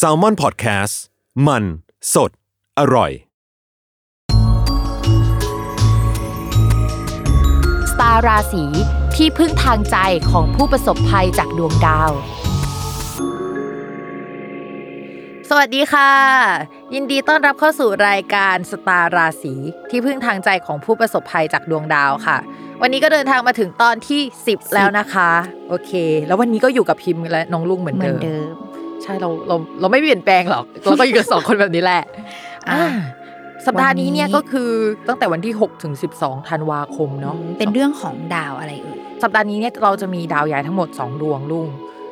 [0.00, 0.94] s a l m o n PODCAST
[1.46, 1.64] มัน
[2.14, 2.30] สด
[2.78, 3.10] อร่อย
[7.90, 8.64] สตาร์ราศี
[9.16, 9.96] ที่พึ่งทางใจ
[10.30, 12.12] ของผู้ประสบภัยจากดวงดาว
[15.48, 16.12] สวัสดีค่ะ
[16.96, 19.54] ยินดีต้อนรับเข้าสู่รายการสตาร์ราศี
[19.90, 22.38] ที่พึ่งทางใจของผู้ประสบภัยจากดวงดาวค่ะ
[22.82, 25.30] วันนี้ก็เดินทางมาถึงตอนที่ 10 แล้วนะคะ
[25.68, 25.92] โอเค
[26.26, 28.52] แล้ววันนี้ก็อยู่กับพิมพ์และน้องลุงเหมือนเหมืเดิอนมเดิม
[29.02, 32.02] ใช่เราเราเราไม่เปลี่ยนแปลงหรอกเราก็อยู่กันสองคนแบบนี้แหละ
[32.68, 32.84] อะอ่า
[33.66, 34.70] สัปดาห์นี้เนี่ยวันนี้ก็คือ
[35.08, 41.68] ตั้งแต่วันที่6ถึง12ธันวาคมเนาะเป็นเรื่องของดาวอะไรเอ่ยสัปดาห์นี้เนี่ยเราจะมีดาวย้ายทั้งหมด 2 ดวงลุง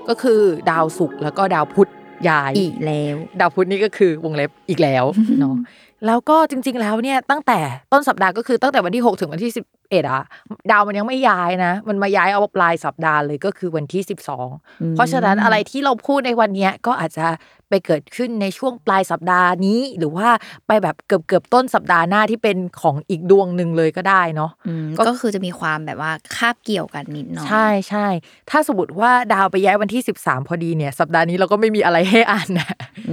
[0.08, 1.91] ก็คือดาวศุกร์แล้วก็ดาวพุธ
[2.28, 5.04] ย้ายอีกแล้ว ดาวพุธนี่ก็คือวงเล็บอีกแล้ว
[5.40, 5.56] เนาะ
[6.06, 7.58] แล้วก็จริง ๆ แล้วเนี่ยตั้งแต่
[7.92, 10.22] ต้นสัปดาห์ก็คือตั้งแต่วันที่ 6 ถึงวันที่ 11อะ
[10.70, 14.02] ดาวมันยังไม่ย้ายนะ มันมาย้ายเอาปลายสัปดาห์เลยก็คือวันที่
[14.48, 17.26] 12 เพราะฉะนั้นอะไรที่เราพูดในวันเนี้ยก็อาจจะ
[17.68, 20.28] ไปเกิดขึ้นในช่วงปลายสัปดาห์นี้ หรือว่า
[20.66, 28.06] ไปแบบเกือบเกือบๆต้นสัปดาห์หน้าที่เป็นของอีกดวงหนึ่งเลยก็ได้เนาะอืมก็ก็คือจะมีความแบบว่าคาบเกี่ยวกันนิดหน่อยใช่ใช่
[28.50, 32.68] ถ้าสมมติว่าดาวไปย้ายวันที่ 13 พอดีเนี่ย สัปดาห์นี้เราก็ไม่มีอะไรให้อ่านนะ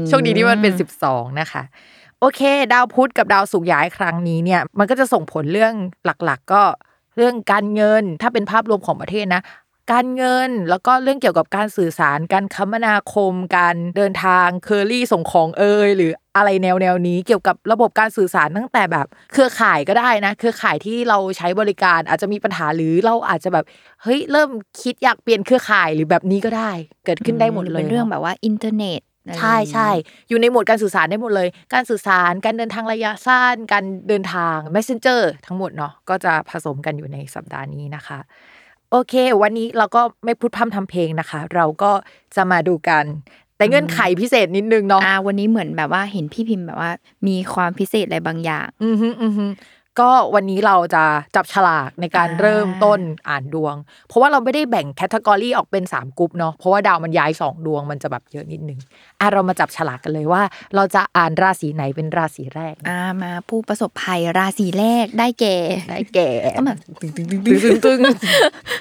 [0.08, 0.74] โชคดีที่มันเป็น
[1.06, 1.64] 12 นะคะ
[2.22, 2.42] โอเค
[2.74, 5.74] ดาวพุธกับดาวศุกร์ย้ายครั้งนี้เนี่ยมันก็จะส่งผลเรื่อง
[6.06, 6.64] หลักๆ ก็
[7.16, 9.42] เรื่องการเงินถ้าเป็นภาพรวมของประเทศนะ
[9.92, 23.66] การเงินแล้วก็เรื่องเกี่ยวกับการสื่อสาร การคมนาคม การเดินทางเคอรี่ส่งของเอยหรืออะไรแนวแนวๆนี้เกี่ยวกับระบบการสื่อสารตั้งแต่แบบ เครือข่ายก็ได้นะ เครือข่ายที่เราใช้บริการอาจจะมีปัญหาหรือเราอาจจะแบบ
[24.04, 24.50] เฮ้ยเริ่ม
[24.82, 26.72] คิดอยากเปลี่ยนเครือข่ายหรือแบบนี้ก็ได้
[27.06, 29.02] เกิดขึ้นได้หมดเลยเป็นเรื่องแบบว่าอินเทอร์เน็ต
[29.40, 29.90] ใช่ใช่
[30.30, 38.20] อยู่ในโหมดการสื่อสารได้หมดเลย การสื่อสารการเดินทางระยะสั้น การเดินทาง messenger ทั้งหมดเนาะก็จะผสมกันอยู่ในสัปดาห์นี้นะคะ
[38.92, 41.92] โอเค วันนี้เราก็ไม่พูดพร่ำทำเพลงนะคะ เราก็
[42.36, 43.06] จะมาดูกัน
[43.58, 46.92] แต่เงื่อนไขพิเศษนิดนึงเนาะอ่าวันนี้เหมือนแบบว่าเห็นพี่พิมพ์แบบว่า
[47.28, 49.46] มีความพิเศษอะไรบางอย่าง อือฮึอือฮึ
[50.00, 51.04] ก็วันนี้เราจะ
[51.36, 53.00] จับฉลากในการอ่าเริ่มต้น
[53.30, 53.76] อ่านดวง
[54.08, 58.80] เพราะว่าเราไม่ได้แบ่งแคตตากรีออกเป็น3กลุ่มเนาะเพราะว่าดาวมันย้ายสองดวงมันจะแบบเยอะนิดนึง
[59.20, 60.42] อะเรามาจับฉลากกันเลยว่า
[60.76, 65.58] เราจะอ่านราศีไหนเป็นราศีแรกอ่ามาผู้ประสบภัยราศีแรกได้แก่
[65.90, 68.00] ได้แก่ต้องแบบตึงตึงตึงตึงตึง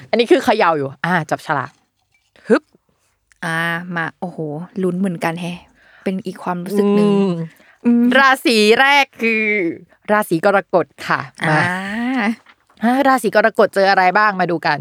[0.09, 1.71] อันนี้คือเขย่าอยู่ อ่า จับฉลาก
[2.47, 2.63] ฮึบ
[3.45, 3.57] อ่า
[3.95, 4.37] มาโอ้โห
[4.83, 5.57] ลุ้นเหมือนกันแฮะ
[6.03, 7.31] เป็นอีกความรู้สึกหนึ่งอืม
[8.19, 9.43] ราศีแรกคือ
[10.11, 11.61] ราศีกรกฎค่ะอ่ามา
[12.83, 14.77] ฮะราศีกรกฎเจออะไรบ้างมาดูกัน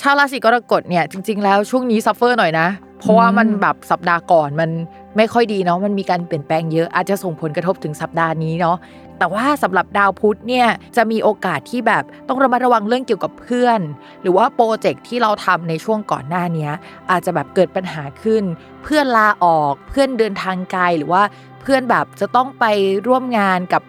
[0.00, 2.68] ชาวราศีกรกฎเนี่ยจริง ๆ แล้วช่วงนี้ suffer หน่อยนะ
[3.00, 4.70] เพราะว่ามันแบบสัปดาห์ก่อนมัน
[5.16, 8.76] ไม่ค่อยดีเนาะมันมีการเปลี่ยนแปลงเยอะอาจจะส่งผลกระทบถึงสัปดาห์นี้เนาะ
[9.18, 10.66] แต่ว่าสำหรับดาวพุธเนี่ย
[10.96, 13.80] จะมีโอกาสที่แบบต้องระมัดระวังเรื่องเกี่ยวกับเพื่อน
[14.22, 16.70] หรือว่าโปรเจกต์ที่เราทำในช่วงก่อนหน้านี้
[17.10, 18.44] อาจจะแบบเกิดปัญหาขึ้น
[18.82, 21.22] เพื่อนลาออกเพื่อนเดินทางไกลหรือว่า
[21.62, 22.64] เพื่อนแบบจะต้องไป
[23.06, 23.82] ร่วมงานกับ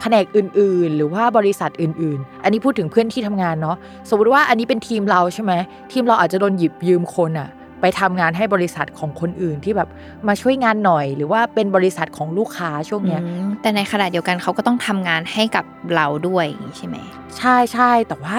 [0.00, 3.76] แผนกอื่นๆ หรือว่าบริษัทอื่นๆ อันนี้พูดถึงเพื่อนที่ทำงานเนาะ
[4.08, 5.52] สมมติว่าอันนี้เป็นทีมเราใช่ไหม
[5.92, 7.48] ทีมเราอาจจะโดนหยิบยืมคนอะ
[7.82, 9.88] ไปทำงานให้บริษัทของคนอื่นที่แบบ
[10.28, 16.96] มาช่วยงานหน่อย หรือว่าเป็นบริษัทของลูกค้าช่วงเนี้ยอืมแต่ในขณะเดียวกันเขาก็ต้องทำงานให้กับเราด้วยอย่างนี้ใช่ไหม
[17.38, 18.36] ใช่ใช่แต่ว่า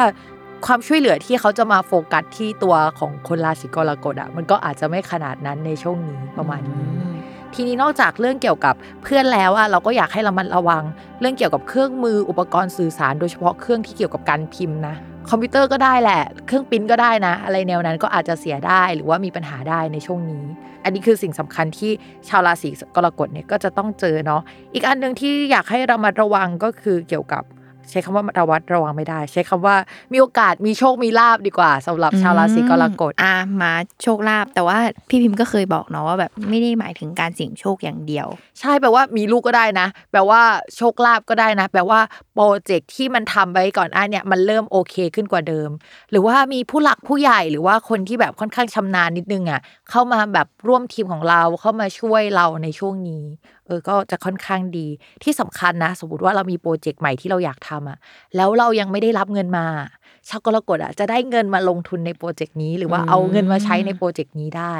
[0.65, 6.85] ความช่วยเหลือที่เขาจะมาโฟกัสที่ตัวของคนราศีกรกฎอะมันก็อาจจะไม่ขนาดนั้นในช่วงนี้ประมาณนี้
[7.53, 10.83] ทีนี้นอกจากเรื่องเกี่ยวกับเพื่อนแล้วอะเราก็อยากให้เรามันระวัง
[11.19, 14.95] เรื่องเกี่ยวกับเครื่องมืออุปกรณ์สื่อสาร โดยเฉพาะเครื่องที่เกี่ยวกับการพิมพ์นะ
[15.29, 20.43] คอมพิวเตอร์ก็ได้แหละ เครื่องปิ้นก็ได้นะ อะไรแนวนั้นก็อาจจะเสียได้หรือว่ามีปัญหาได้ในช่วงนี้
[20.83, 21.91] อันนี้คือสิ่งสำคัญที่
[22.29, 24.41] ชาวราศีกรกฎเนี่ยก็จะต้องเจอเนาะ
[24.73, 27.43] อีกอันหนึ่งที่อยากให้เรามาระวังก็คือเกี่ยวกับ
[27.89, 29.75] ใช้คำว่าระวัดระวังไม่ได้ ใช้คำว่า
[30.11, 33.71] มีโอกาสมีโชคมีลาบดีกว่าสำหรับชาวราศีกรกฎอ่ามา
[34.03, 34.77] โชคลาภแต่ว่า
[35.09, 38.27] พี่พิมพ์ก็เคยบอกเนาะว่าแบบไม่ได้หมายถึงการเสี่ยงโชคอย่างเดียว
[38.59, 40.41] ใช่แปลว่ามีลูกก็ได้นะ แปลว่า
[40.75, 41.99] โชคลาภก็ได้นะ แปลว่า
[42.33, 45.69] โปรเจกต์ที่มันทำไว้ก่อนอันเนี่ยมันเริ่มโอเคขึ้นกว่าเดิม
[46.11, 53.23] หรือว่ามีผู้หลักผู้ใหญ่หรือว่าคนที่แบบค่อนข้างชำนาญนิดนึงอะเข้ามาแบบร่วมทีมของเราเข้ามาช่วยเราในช่วงนี้
[53.67, 54.87] เออก็จะค่อนข้างดี
[55.23, 57.97] ที่สำคัญนะ สมมติว่าเรามีโปรเจกต์ใหม่ที่เราอยากทำอะ
[58.35, 59.65] แล้วเรายังไม่ได้รับเงินมา
[60.29, 64.75] ชาวกรกฎอะจะได้เงินมาลงทุนในโปรเจกต์นี้หรือว่าเอาเงินมาใช้ในโปรเจกต์นี้ได้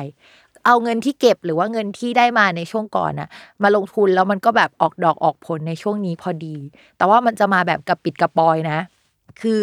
[0.66, 3.30] เอาเงินที่เก็บหรือว่าเงินที่ได้มาในช่วงก่อนน่ะ
[3.64, 6.56] มาลงทุนแล้วมันก็แบบออกดอกออกผลในช่วงนี้พอดี
[6.98, 8.80] แต่ว่ามันจะมาแบบกับปิดกระปอยนะ
[9.42, 9.60] คือ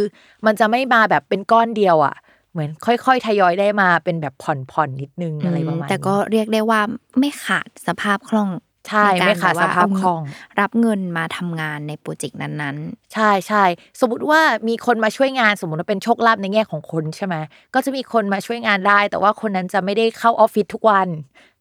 [0.46, 2.14] มันจะไม่มาแบบเป็นก้อนเดียวอะ
[2.52, 6.80] เหมือนค่อยๆ ทยอยได้มาเป็นแบบผ่อนๆนิดนึงอะไรประมาณนี้แต่ก็เรียกได้ว่า
[7.18, 8.50] ไม่ขาดสภาพคล่อง
[8.88, 10.22] ใช่นกรไม่ขาดแบบว่สภาพคล่อง
[10.56, 12.76] เารับเงินมาทำงานในโปรเจกต์นั้น
[13.14, 13.64] ใช่ใช่
[14.00, 17.34] สมมติว่ามีคนมาช่วยงานสมมติว่าเป็นโชคลาภในแง่ของคนใช่ไหม
[17.74, 21.08] ก็จะมีคนมาช่วยงานได้ แต่ว่าคนนั้นจะไม่ได้เข้าออฟฟิศทุกวัน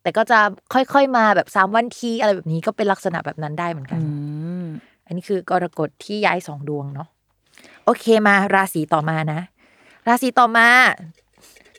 [0.01, 0.39] แต่ก็จะ
[0.73, 4.01] ค่อยๆมาแบบสามวันทีอะไรแบบนี้ก็เป็นลักษณะแบบนั้นได้เหมือนๆกัอืน
[4.63, 4.65] ม
[5.05, 7.07] อันนี้คือกรกฎที่ย้ายสองดวงเนาะ
[7.85, 9.41] โอเคมาราศีต่อมานะ
[10.07, 10.67] ราศีต่อมา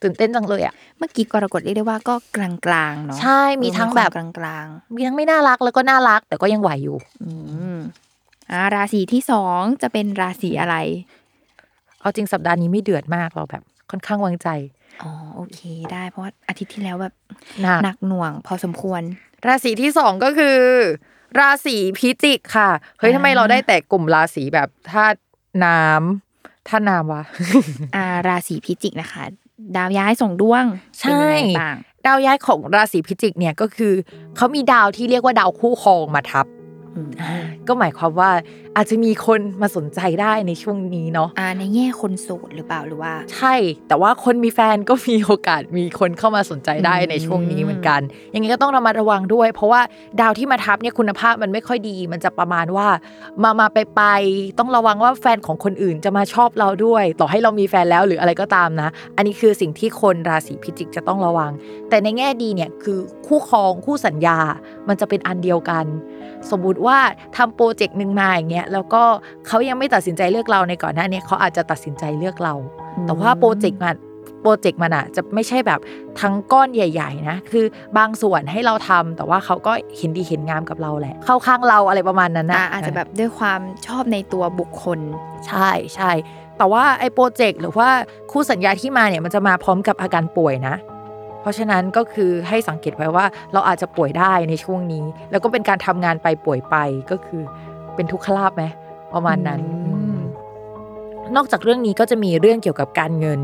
[0.03, 7.31] ตื่นเต้นจังเลยอะเมื่อกี้กรกฎเรียกได้ว่าก็กลางๆเนาะใช่มีทั้งแบบกลางๆ มีทั้งไม่น่ารักแล้วก็น่ารัก แต่ก็ยังไหวอยู่ อื
[7.77, 7.79] ม
[8.51, 10.77] อ่าราศีที่สองจะเป็นราศีอะไร
[12.01, 14.49] เอาจริงสัปดาห์นี้ไม่เดือดมากเราแบบ ค่อนข้างวางใจ
[15.03, 15.59] อ๋อโอเค
[15.93, 17.15] ได้เพราะว่าอาทิตย์ที่แล้วแบบ
[17.63, 19.03] หนักหนักหน่วง พอสมควร
[19.47, 20.59] ราศีที่สองก็คือ
[21.41, 25.21] ราศีพิจิกค่ะเฮ้ยอ่าทำไมเราได้แต่กลุ่มราศีแบบธาตุ
[25.65, 27.25] น้ำธาตุน้ำวะ
[27.97, 29.25] อ่าราศีพิจิกนะคะ
[29.77, 30.65] ดาวย้ายส่งดวง
[31.01, 31.77] ใช่เป็นยังไงบ้าง
[32.07, 33.93] ดาวย้ายของราศีพิจิกเนี่ยก็คือ
[34.37, 36.60] เขามีดาวที่เรียกว่าดาวคู่ครองมาทับอืม
[37.69, 38.31] ก็หมายความว่า
[38.77, 43.55] อาจจะมีคนมาสนใจได้ในช่วงนี้เนาะอ่าในแง่คนโสดหรือเปล่าหรือว่า ใช่
[43.89, 48.01] แต่ว่าคนมีแฟนก็มีโอกาสมีคนเข้ามาสนใจได้อืมในช่วงนี้เหมือนกัน
[48.35, 49.81] ยังไงก็ต้องระมัดระวังด้วย เพราะว่า
[50.21, 52.89] ดาวที่มาทับเนี่ยคุณภาพมันไม่ค่อยดี มันจะประมาณว่า
[53.43, 54.03] มามาไปไป
[54.59, 61.51] ต้องระวังว่าแฟนของคนอื่นจะมาชอบเราด้วย ต่อให้เรามีแฟนแล้วหรืออะไรก็ตามนะ อันนี้คือสิ่งที่คนราศีพิจิกจะต้องระวัง
[61.89, 64.39] แต่ในแง่ดีเนี่ยคือคู่ครองคู่สัญญา
[64.89, 65.85] มันจะเป็นอันเดียวกัน
[66.51, 66.99] สมมุติว่า
[67.37, 69.03] ทำโปรเจกต์หนึ่งมาอย่างเงี้ยแล้วก็
[69.47, 72.55] เขายังไม่ตัดสินใจเลือกเราในก่อนหน้าเนี้เขาอาจจะตัดสินใจเลือกเรา
[73.07, 73.97] แต่ว่าโปรเจกต์มัน
[74.43, 75.81] โปรเจกต์มันอะจะไม่ใช่แบบ
[76.21, 77.65] ทั้งก้อนใหญ่ ๆ นะ คือ
[77.99, 84.99] บางส่วนให้เราทำแต่ว่าเขาก็เห็นดีเห็นงามกับเราแหละ เข้าข้างเราอะไรประมาณนั้นนะอ่าอาจจะแบบด้วยความชอบในตัวบุคคล
[85.47, 86.11] ใช่ใช่
[86.59, 87.89] แต่ว่าไอ้โปรเจกต์หรือว่า
[88.31, 90.75] คู่สัญญาที่มาเนี่ยมันจะมาพร้อมกับอาการป่วยนะ
[91.41, 96.77] เพราะฉะนั้นก็คือให้สังเกตไว้ว่าเราอาจจะป่วยได้ในช่วงนี้ แล้วก็เป็นการทำงานไปป่วยไป
[97.11, 97.43] ก็คือ
[97.95, 98.65] เป็นทุกขลาบไหม
[99.15, 100.23] ประมาณนั้นอืมอืม
[101.37, 103.41] นอกจากเรื่องนี้ก็จะมีเรื่องเกี่ยวกับการเงิน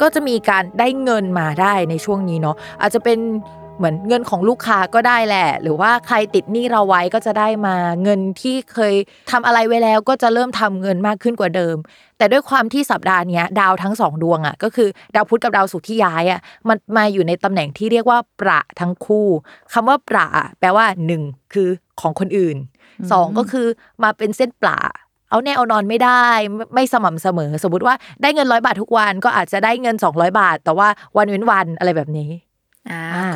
[0.00, 3.18] ก็จะมีการได้เงินมาได้ในช่วงนี้เนาะอาจจะเป็น
[3.78, 8.94] เหมือนเงินของลูกค้าก็ได้แหละ หรือว่าใครติดหนี้เราไว้ก็จะได้มา เงินที่เคย
[9.30, 11.76] ทำอะไรไว้แล้วก็จะเริ่มทำเงินมากขึ้นกว่าเดิม
[12.18, 19.26] แต่ด้วยความที่สัปดาห์เนี้ยดาวทั้งสองดวงอะก็คือดาวพุธกับดาวศุกร์ที่ย้ายอะมันมาอยู่ในตำแหน่งที่เรียกว่าประทั้งคู่
[19.72, 21.22] คำว่าประอะแปลว่าหนึ่ง
[21.52, 21.68] คือ
[22.00, 22.56] ของคนอื่น
[23.12, 23.66] สองก็คือ
[24.02, 24.78] มาเป็นเส้นปลา
[25.30, 32.47] เอาแน่เอานอนไม่ได้ไม่ไม่สม่ำเสมอ สมมติว่าได้เงินร้อยบาททุกวันก็อาจจะได้เงิน 200 บาท แต่ว่าวันเว้นวันอะไรแบบนี้อ่าอ่า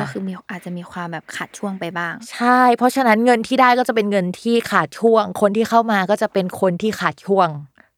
[0.01, 7.49] ก็คือมีอาจจะมีความแบบขาดช่วงไปบ้าง ใช่ เพราะฉะนั้นเงินที่ได้ก็จะเป็นเงินที่ขาดช่วง คนที่เข้ามาก็จะเป็นคนที่ขาดช่วง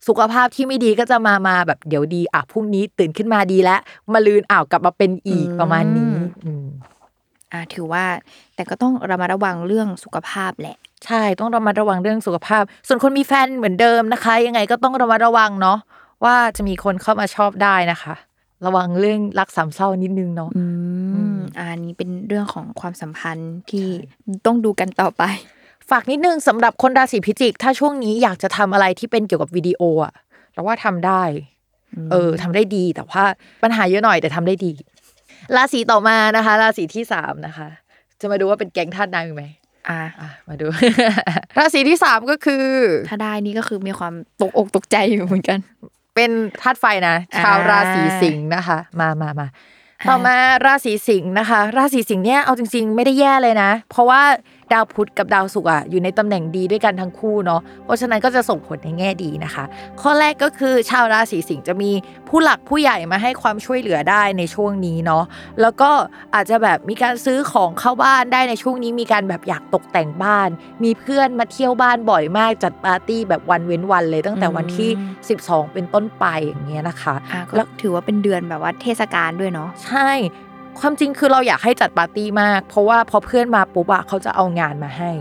[0.07, 3.79] สุขภาพที่ไม่ดีก็จะมามาแบบเดี๋ยวดีอะพรุ่งนี้ตื่นขึ้นมาดีแล้ว
[4.13, 6.13] มาลืนอ้าวกลับมาเป็นอีกอืมประมาณนี้
[6.45, 6.65] อืม
[7.51, 8.03] อ่าถือว่า
[8.55, 15.77] แต่ก็ต้องระมัดระวังเรื่องสุขภาพแหละ ใช่ต้องระมัดระวังเรื่องสุขภาพ ส่วนคนมีแฟนเหมือนเดิมนะคะ ยังไงก็ต้องระมัดระวังเนาะ
[16.23, 18.15] ว่าจะมีคนเข้ามาชอบได้นะคะ
[18.65, 20.49] ระวังเรื่องรักสามเศร้านิดนึงเนาะ
[21.57, 23.87] อืมอ่านี้เป็นเรื่องของความสัมพันธ์ที่
[24.45, 25.23] ต้องดูกันต่อไป
[25.89, 30.13] ฝากนิดนึงสำหรับคนราศีพิจิก ถ้าช่วงนี้อยากจะทำอะไรที่เป็นเกี่ยวกับวิดีโออะ
[30.53, 31.23] เราว่าทำได้
[32.11, 33.23] เออทำได้ดีแต่ว่า
[33.63, 34.71] ปัญหาเยอะหน่อยแต่ทำได้ดี
[35.55, 37.67] ราศีต่อมานะคะ ราศีที่สามนะคะ
[38.19, 39.45] จะมาดูว่าเป็นแก๊งธาตุน้ำอีกไหม
[39.89, 40.65] อ่าอะมาดู
[41.57, 42.65] ราศีที่สามก็คือ
[43.09, 45.59] ถ้าได้นี่ก็คือมีความตกอกตกใจอยู่เหมือนกัน
[46.15, 46.31] เป็น
[46.61, 49.49] ธาตุไฟนะอ่าชาวราศีสิงห์นะคะ มามามาอ่า
[50.07, 54.21] ต่อมาราศีสิงห์นะคะ ราศีสิงห์เนี่ยเอาจริง ๆ ไม่ได้แย่เลยนะ เพราะว่า
[54.73, 59.63] ดาวพุธกับดาวศุกร์อะอยู่ในตำแหน่งดีด้วยกันทั้งคู่เนาะเพราะฉะนั้นก็จะส่งผลในแง่ดีนะคะ
[60.01, 61.91] ข้อแรกก็คือชาวราศีสิงห์จะมี
[62.29, 65.23] ผู้หลักผู้ใหญ่มาให้ความช่วยเหลือได้ในช่วงนี้เนาะ
[65.61, 65.91] แล้วก็
[66.35, 70.49] อาจจะแบบมีการซื้อของเข้าบ้านได้ในช่วงนี้มีการแบบอยากตกแต่งบ้าน
[70.83, 80.09] มีเพื่อนมาเที่ยวบ้านบ่อยมากจัดปาร์ตี้แบบวันเว้นวันเลยตั้งแต่วันที่อืม12 เป็นต้นไปอย่างเงี้ยนะคะอ่าก็แล้วถือว่าเป็นเดือนแบบว่าเทศกาลด้วยเนาะใช่
[80.79, 85.11] ความจริงคือเราอยากให้จัดปาร์ตี้มาก เพราะว่าพอเพื่อนมาปุ๊บอะเขาจะเอางานมาให้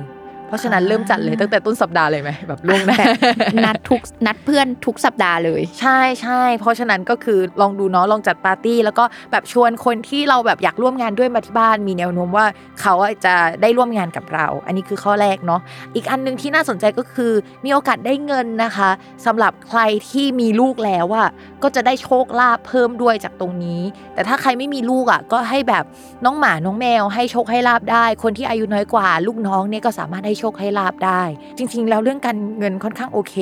[0.55, 2.97] ราะราะฉะนั้นเริ่มจัดเลยตั้งแต่ต้นสัปดาห์เลยไหมแบบล่วงหน้า
[3.39, 12.47] แบบนัดทุกนัดเพื่อนทุกสัปดาห์เลย ใช่ใช่เพราะฉะนั้นก็คือลองดูเนาะลองจัดปาร์ตี้ แล้วก็แบบชวนคนที่เราแบบอยากร่วมงานด้วยมาที่บ้าน มีแนวโน้มว่า
[12.81, 15.61] เขาอะจะได้ร่วมงานกับเรา อันนี้คือข้อแรกเนาะ
[15.95, 17.33] อีกอันหนึงที่น่าสนใจก็คือ
[17.65, 18.91] มีโอกาสได้เงินนะคะ
[19.27, 19.81] สำหรับใคร
[20.11, 21.29] ที่มีลูกแล้วอะ
[21.63, 23.81] ก็จะได้โชคลาภเพิ่มด้วยจากตรงนี้
[24.15, 25.85] แต่ถ้าใครไม่มีลูกอะก็ให้แบบ
[26.25, 31.23] น้องหมาน้องแมวให้โชคให้ลาบได้ คนที่อายุน้อยกว่า ลูกน้องเนี่ยก็สามารถให้โชคให้ลาบได้
[31.59, 33.35] จริง ๆ แล้วเรื่องการเงินค่อนข้างโอเค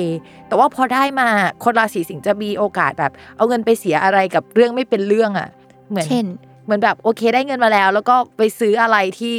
[0.47, 1.27] แต่ว่าพอได้มา
[1.63, 5.49] คนราศีสิงห์จะมีโอกาสแบบ เอาเงินไปเสียอะไรกับเรื่องไม่เป็นเรื่องอะ
[5.89, 6.25] เหมือนเช่น
[6.65, 9.35] เหมือนแบบโอเคได้เงินมาแล้ว แล้วก็ไปซื้ออะไรที่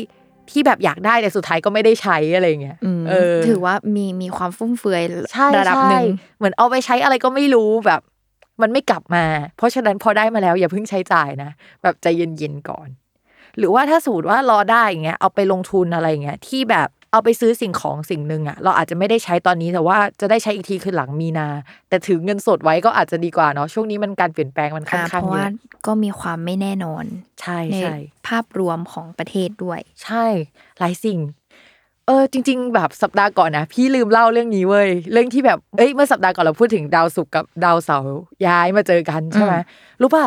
[0.50, 5.02] ที่แบบอยากได้แต่สุดท้ายก็ไม่ได้ใช้อะไรอย่างเงี้ยอืมเออถือว่ามีมีความฟุ่มเฟือย
[5.33, 6.06] ใช่ระดับใช่หนึ่ง
[6.38, 8.00] เหมือนเอาไปใช้อะไรก็ไม่รู้แบบ
[8.62, 9.25] มันไม่กลับมา
[9.56, 11.50] เพราะฉะนั้นพอได้มาแล้วอย่าเพิ่งใช้จ่ายนะ
[11.83, 12.88] แบบใจเย็นๆก่อน
[13.59, 21.49] หรือว่าถ้าสมมติว่ารอได้อย่างเงี้ยเอาไปลงทุนอะไรอย่างเงี้ยที่แบบ เอาไปซื้อสิ่งของสิ่งหนึ่งอะเราอาจจะไม่ได้ใช้ตอนนี้แต่ว่าจะได้ใช้อีกทีคือหลังมีนา
[21.88, 25.52] แต่ถือเงินสดไว้ก็อาจจะดีกว่าเนาะช่วงนี้มันการเปลี่ยนแปลงมันค่อนอ่าข้างเพราะเยว่าอะ
[25.87, 27.04] ก็มีความไม่แน่นอน
[27.40, 27.94] ใช่ในใช่
[28.28, 30.26] ภาพรวมของประเทศด้วย ใช่
[30.78, 31.18] หลายสิ่ง
[32.06, 38.14] เออจริง ๆ แบบสัปดาห์ก่อนนะพี่ลืมเล่าเรื่องนี้เว้ยเรื่องที่แบบเอ้ยเมื่อสัปดาห์ก่อนเราพูดถึงดาวศุกร์กับดาวเสาร์
[38.47, 39.54] ย้ายมาเจอกันใช่ไหม
[40.00, 40.25] รู้ป่ะ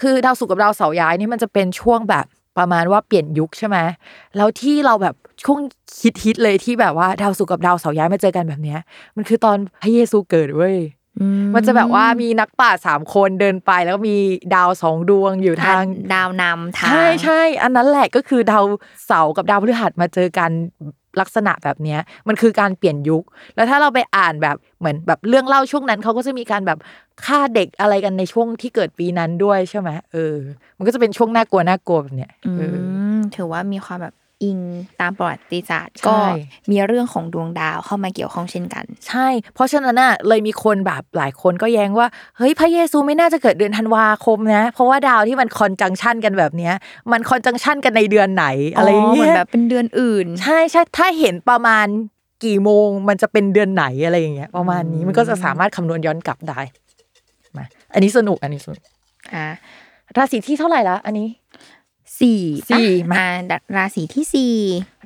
[0.00, 2.26] คือดาวศุกร์กับดาวเสาร์ย้ายนี่มันจะเป็นช่วงแบบ
[2.58, 3.78] ประมาณว่าเปลี่ยนยุคใช่ไหม
[4.36, 5.58] แล้วที่เราแบบช่วง
[6.00, 8.80] ฮิตฮิตๆเลยที่แบบว่าดาวศุกร์กับดาวเสาร์ย้ายมาเจอกันแบบเนี้ย
[9.16, 10.76] มันคือตอนพระเยซูเกิดเว้ย
[11.54, 14.16] มันจะแบบว่ามีนักปราชญ์สามคนเดินไปแล้วก็มี
[14.54, 15.82] ดาวสองดวงอยู่ทาง
[16.14, 18.64] ดาวนำทางใช่ใช่อันนั้นแหละก็คือดาว
[19.06, 20.50] เสาร์กับดาวพฤหัสมาเจอกัน
[21.20, 23.24] ลักษณะแบบเนี้ยมันคือการเปลี่ยนยุค
[23.56, 26.78] แล้วถ้าเราไปอ่านแบบเหมือนแบบเรื่องเล่าช่วงนั้นเขาก็จะมีการแบบ
[27.24, 30.36] ฆ่าเด็กอะไรกันในช่วงที่เกิดปีนั้นด้วยใช่ไหมเออ
[30.76, 32.64] มันก็จะเป็นช่วงน่ากลัวน่ากลัวแบบเนี้ยอื
[33.16, 34.58] มถือว่ามีความแบบ อิง
[35.00, 36.16] ตามประวัติศาสตร์ใช่ก็
[36.70, 42.06] มีเรื่องของดวงดาวเข้ามาเกี่ยวข้องเช่นกัน ใช่ เพราะฉะนั้นน่ะเลยมีคนแบบหลายคนก็แย้งว่า
[42.36, 46.74] เฮ้ยพระเยซูไม่น่าจะเกิดเดือนธันวาคมนะ เพราะว่าดาวที่มันคอนจังชันกันแบบเนี้ย
[47.12, 51.86] มันคอนจังชันกันในเดือนไหนอะไรอย่างเหมืเงี้อนยแบบเป็นเดือนอื่น ใช่ใช่ถ้าเห็นประมาณ
[52.44, 56.60] กี่โมงมันจะเป็นเดือนไหนอะไรอย่างเงี้ยประมาณนี้มันก็จะสามารถคำนวณย้อนกลับได้
[57.56, 58.80] มาอันนี้สนุกอันนี้สนุก
[59.34, 59.46] อ่า
[60.16, 61.28] ราศีที่เท่าไหร่ละอันนี้
[62.18, 64.54] สี่สี่อะมาอ่าราศีที่สี่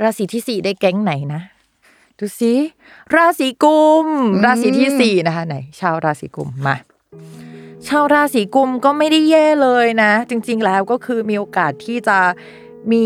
[0.02, 1.40] ราศีที่สี่ได้แก๊งไหนนะ
[2.18, 2.54] ดูสิ
[3.16, 4.06] ราศีกุมภ์
[4.44, 6.76] ราศีที่สี่นะคะ ไหน ชาวราศีกุมภ์มา
[7.86, 12.18] ชาวราศีกุมภ์ก็ไม่ได้แย่เลยนะ จริง ๆ แล้วก็คือมีโอกาสที่จะ
[12.92, 13.04] มี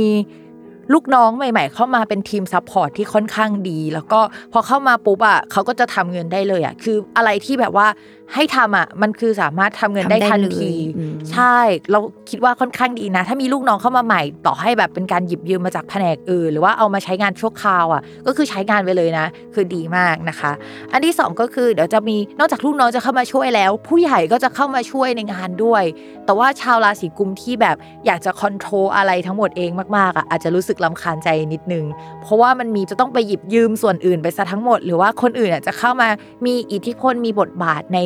[0.94, 4.20] ลูกน้องใหม่ ๆ เข้ามาเป็นทีม support ที่ค่อนข้างดี แล้วก็
[4.52, 7.86] พอเข้ามาปุ๊บอะเขาก็จะทำเงินได้เลยอะคืออะไรที่แบบว่า
[8.34, 11.56] ให้ทำอะมันคือสามารถทำเงินได้ทันทีอืมใช่
[11.90, 11.98] เรา
[12.30, 20.52] คิดว่าค่อนข้างดีนะ ถ้ามีลูกน้องเข้ามาใหม่ต่อให้แบบเป็นการหยิบยืมมาจากแผนกอื่นหรือว่าเอามาใช้งานชั่วคราวอะ ก็คือใช้งานไปเลยนะ คือดีมากนะคะ
[20.92, 25.84] อันที่สองก็คือเดี๋ยวจะมีนอกจากลูกน้องจะเข้ามาช่วยแล้ว ผู้ใหญ่ก็จะเข้ามาช่วยในงานด้วย
[26.24, 31.84] แต่ว่าชาวราศีกุมที่แบบอยากจะคอนโทรลอะไรทั้งหมดเองมากๆอะอาจจะรู้สึกลำคาญใจนิดนึง
[32.22, 36.08] เพราะว่ามันมีจะต้องไปหยิบยืมส่วนอื่นไปซะทั้งหมด หรือว่าคนอื่นอะจะเข้ามา
[36.46, 37.98] มีอิทธิพลมีบทบาทใน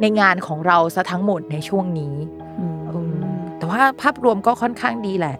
[0.00, 2.14] ในงานของเราซะทั้งหมดในช่วงนี้
[2.60, 3.12] อืมอืม
[3.58, 5.36] แต่ว่าภาพรวมก็ค่อนข้างดีแหละ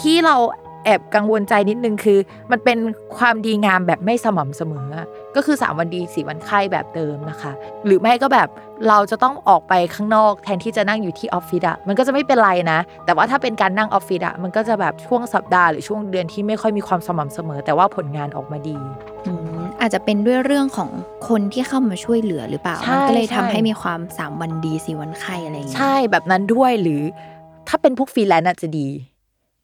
[0.00, 0.36] ที่เรา
[0.84, 2.18] แอบกังวลใจนิดนึงคือ
[2.50, 2.78] มันเป็น
[3.16, 5.06] ความดีงามแบบไม่สม่ำเสมออะ
[5.36, 7.52] ก็คือ 3 วันดีสี่วันไข้แบบเดิมนะคะ
[7.86, 8.48] หรือไม่ก็แบบ
[8.88, 18.78] เราจะต้องออกไปข้างนอกแทนที่จะนั่งอยู่ที่ออฟฟิศอะมันก็จะไม่เป็นไรนะ แต่ว่าถ้าเป็นการนั่งออฟฟิศอะมันก็จะแบบช่วงสัปดาห์หรือช่วงเดือนที่ไม่ค่อยมีความสม่ำเสมอ แต่ว่าผลงานออกมาดี
[19.76, 20.90] อืมอาจจะเป็นด้วยเรื่องของ
[21.28, 27.00] คนที่เข้ามาช่วยเหลือหรือเปล่าใช่มันก็เลยทำใช่ให้มีความสามวันดีสี่วันไข้อะไรอย่างเงี้ยใช่แบบนั้นด้วยหรือ
[27.68, 28.88] ถ้าเป็นพวกฟรีแลนซ์อาจจะดี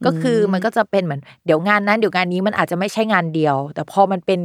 [0.07, 4.41] ก็คือมันก็จะเป็นเหมือนเดี๋ยวงานนั้นเดี๋ยวงานนี้มันอาจจะไม่ใช่งานเดียว แต่พอมันเป็น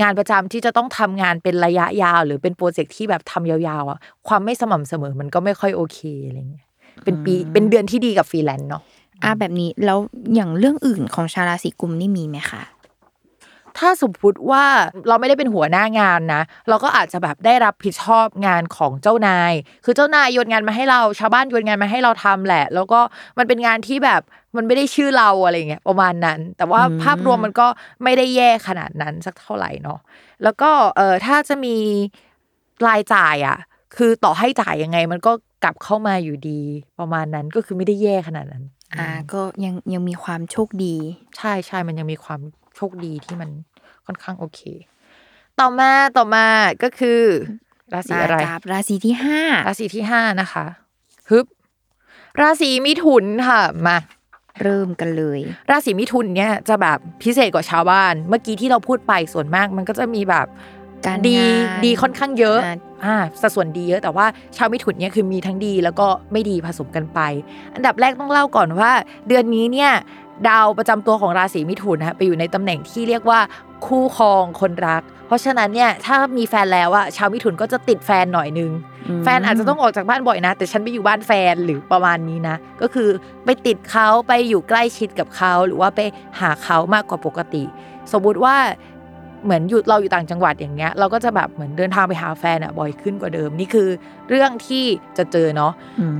[0.00, 6.66] งานประจำที่จะต้องทำงานเป็นระยะยาว หรือเป็นโปรเจกต์ที่แบบทำยาวๆอะความไม่สม่ำเสมอมันก็ไม่ค่อยโอเคอะไรเงี้ย
[7.04, 8.82] เป็นปีเป็นเดือนที่ดีกับฟรีแลนซ์เนาะ
[9.24, 9.98] อ่าแบบนี้แล้ว
[10.34, 12.62] อย่างเรื่องอื่นของชาวราศีกุมภ์นี่มีไหมคะ
[13.78, 14.64] ถ้าสมมติว่า
[15.08, 19.52] เราไม่ได้เป็นหัวหน้างานนะ เราก็อาจจะแบบได้รับผิดชอบงานของเจ้านาย
[19.84, 23.00] คือเจ้านายโยนงานมาให้เรา ชาวบ้านโยนงานมาให้เราทำแหละ แล้วก็
[23.38, 24.20] มันเป็นงานที่แบบ
[24.56, 27.66] มันไม่ได้ชื่อเราอะไรเงี้ยประมาณนั้น แต่ว่าอืมภาพรวมมันก็
[28.04, 29.98] ไม่ได้แย่ขนาดนั้นสักเท่าไหร่เนาะ
[30.42, 31.76] แล้วก็เออถ้าจะมี
[32.88, 33.58] รายจ่ายอะ
[33.96, 35.32] คือต่อให้จ่ายยังไง มันก็
[35.64, 36.60] กลับเข้ามาอยู่ดี
[37.00, 38.64] ประมาณนั้นก็คือไม่ได้แย่ขนาดนั้น
[38.94, 40.94] อ่าก็ยังยังมีความโชคดี
[41.36, 42.40] ใช่ใช่มันยังมีความ
[42.76, 43.50] โชคดีที่มัน
[44.06, 44.60] ค่อนข้างโอเค
[45.60, 46.46] ต่อมาต่อมา
[46.82, 47.20] ก็คือ
[47.94, 50.66] ราศีมาอะไรกับราศีที่ห้าราศีที่ห้านะคะ
[51.30, 51.46] ฮึบ
[52.40, 53.96] ราศีมิถุนค่ะมา
[54.62, 55.40] เริ่มกันเลย
[55.70, 60.46] ราศีมิถุนเนี่ยจะแบบพิเศษกว่าชาวบ้าน เมื่อกี้ที่เราพูดไปส่วนมากมันก็จะมีแบบ
[61.06, 67.20] การดีงานดีค่อนข้างเยอะอ่าอ่าสัดส่วนดีเยอะแต่ว่าชาวมิถุนเนี่ยคือมีทั้งดีแล้วก็ไม่ดีผสมกันไป
[67.74, 68.92] อันดับแรกต้องเล่าก่อนว่า
[69.28, 69.92] เดือนนี้เนี่ย
[70.48, 73.40] ดาวประจำตัวของราศีมิถุนนะไปอยู่ในตำแหน่งที่เรียกว่า
[73.86, 78.70] คู่ครองคนรัก เพราะฉะนั้นเนี่ยถ้ามีแฟนแล้วอะชาวมิถุนก็จะติดแฟนหน่อยนึง
[79.20, 83.08] มแฟนอาจจะต้องออกจากบ้านบ่อยนะ แต่ฉันไปอยู่บ้านแฟนหรือประมาณนี้นะ ก็คือ
[83.44, 86.00] ไปติดเขาไปอยู่ใกล้ชิดกับเขาหรือว่าไป
[86.40, 87.64] หาเขามากกว่าปกติ
[88.12, 88.56] สมมุติว่า
[89.44, 93.88] เหมือนอยู่เราอยู่ต่างจังหวัดอย่างเงี้ยเราก็จะแบบเหมือนเดินทางไปหาแฟนอะบ่อยขึ้นกว่าเดิม นี่คือ
[94.28, 94.84] เรื่องที่
[95.18, 95.72] จะเจอเนาะ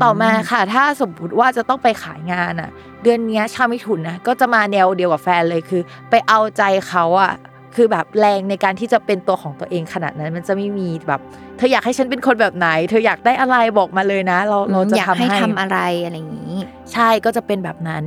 [0.03, 2.71] ต่อมาค่ะ ถ้าสมมติว่าจะต้องไปขายงานอะ
[3.03, 7.33] เดือนเนี้ยชาวมิถุนนะก็จะมาแนวเดียวกับแฟนเลยคือ ไปเอาใจเขาอะ
[7.77, 11.21] คือแบบแรงในการที่จะเป็นตัวของตัวเองขนาดนั้น มันจะไม่มีแบบ
[11.57, 16.57] เธออยากให้ฉันเป็นคนแบบไหน เธออยากได้อะไรบอกมาเลยนะ เราเราจะอยากทำให้ให้ทำอะไรอะไรอย่างนี้
[16.93, 18.03] ใช่ก็จะเป็นแบบนั้น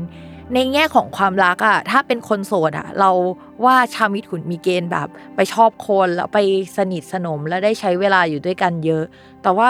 [0.53, 3.11] ในแง่ของความรักอะถ้าเป็นคนโสดอะเรา
[3.65, 6.37] ว่าชาวมิถุนมีเกณฑ์แบบ ไปชอบคนแล้วไป
[6.77, 9.03] สนิทสนมแล้วได้ใช้เวลาอยู่ด้วยกันเยอะ
[9.43, 9.69] แต่ว่า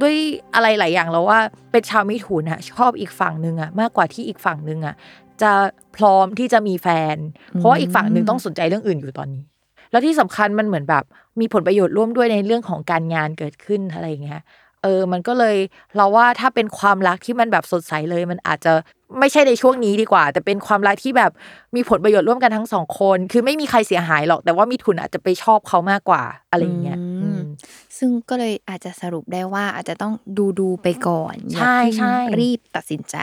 [0.00, 0.14] ด้วย
[0.54, 1.38] อะไรหลายอย่างเราว่า
[1.70, 4.94] เป็นชาวมิถุนอะชอบอีกฝั่งหนึ่งอะมากกว่าที่อีกฝั่งหนึ่งอะ
[5.42, 5.52] จะ
[5.96, 7.16] พร้อมที่จะมีแฟน
[7.54, 9.42] เพราะว่าอีกฝั่งหนึ่งต้องสนใจเรื่องอื่นอยู่ตอนนี้
[9.90, 11.04] แล้วที่สำคัญมันเหมือนแบบ
[11.40, 14.42] มีผลประโยชน์ร่วมด้วยในเรื่องของการงานเกิดขึ้นอะไรอย่างเงี้ย
[14.86, 15.56] เออ มันก็เลย
[15.96, 18.72] เราว่าถ้าเป็นความรักที่มันแบบสดใสเลย มันอาจจะ
[19.18, 21.30] ไม่ใช่ในช่วงนี้ดีกว่า แต่เป็นความรักที่แบบ
[21.76, 26.98] มีผลประโยชน์ร่วมกันทั้งสองคน คือไม่มีใครเสียหายหรอก แต่ว่ามีทุนอาจจะไปชอบเขามากกว่าอะไรอย่างเงี้ย
[27.98, 33.16] ซึ่งก็เลยอาจจะสรุปได้ว่าอาจจะต้องดูดูๆไปก่อนอย่าใช่เพิ่งใช่รีบตัดสินใจ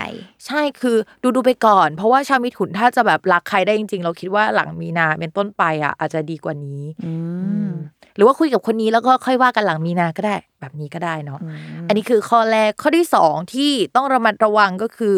[0.46, 7.14] ใช่คือดูดูไปก่อน เพราะว่าชาวมิถุนถ้าจะแบบรักใครได้จริง ๆ เราคิดว่าหลังมีนาเป็นต้นไปอะ อาจจะดีกว่านี้อื
[7.68, 7.70] ม
[8.16, 11.40] หรือว่าคุยกับคนนี้แล้วก็ค่อยว่ากันหลังมีนาก็ได้ แบบนี้ก็ได้เนาะ
[11.88, 15.18] อันนี้คือข้อแรกข้อที่สองที่ต้องระมัดระวังก็คือ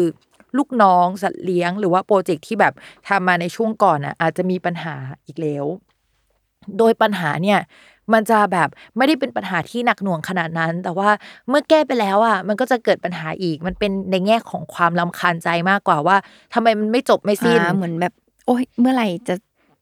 [0.58, 2.72] ลูกน้องสัตว์เลี้ยง หรือว่าโปรเจกต์ที่แบบ
[3.08, 4.94] ทำมาในช่วงก่อนอะอาจจะมีปัญหา
[5.26, 5.66] อีกแล้ว
[6.78, 7.60] โดยปัญหาเนี่ย
[8.12, 11.08] มันจะแบบไม่ได้เป็นปัญหาที่หนักหน่วงขนาดนั้น แต่ว่า
[11.48, 16.16] เมื่อแก้ไปแล้วอะมันก็จะเกิดปัญหาอีก มันเป็นในแง่ของความลำคาญใจมากกว่าว่า
[16.54, 18.12] ทำไมมันไม่จบไม่สิ้นอ่าเหมือนแบบ
[18.46, 19.34] โอ้ยเมื่อไหร่จะ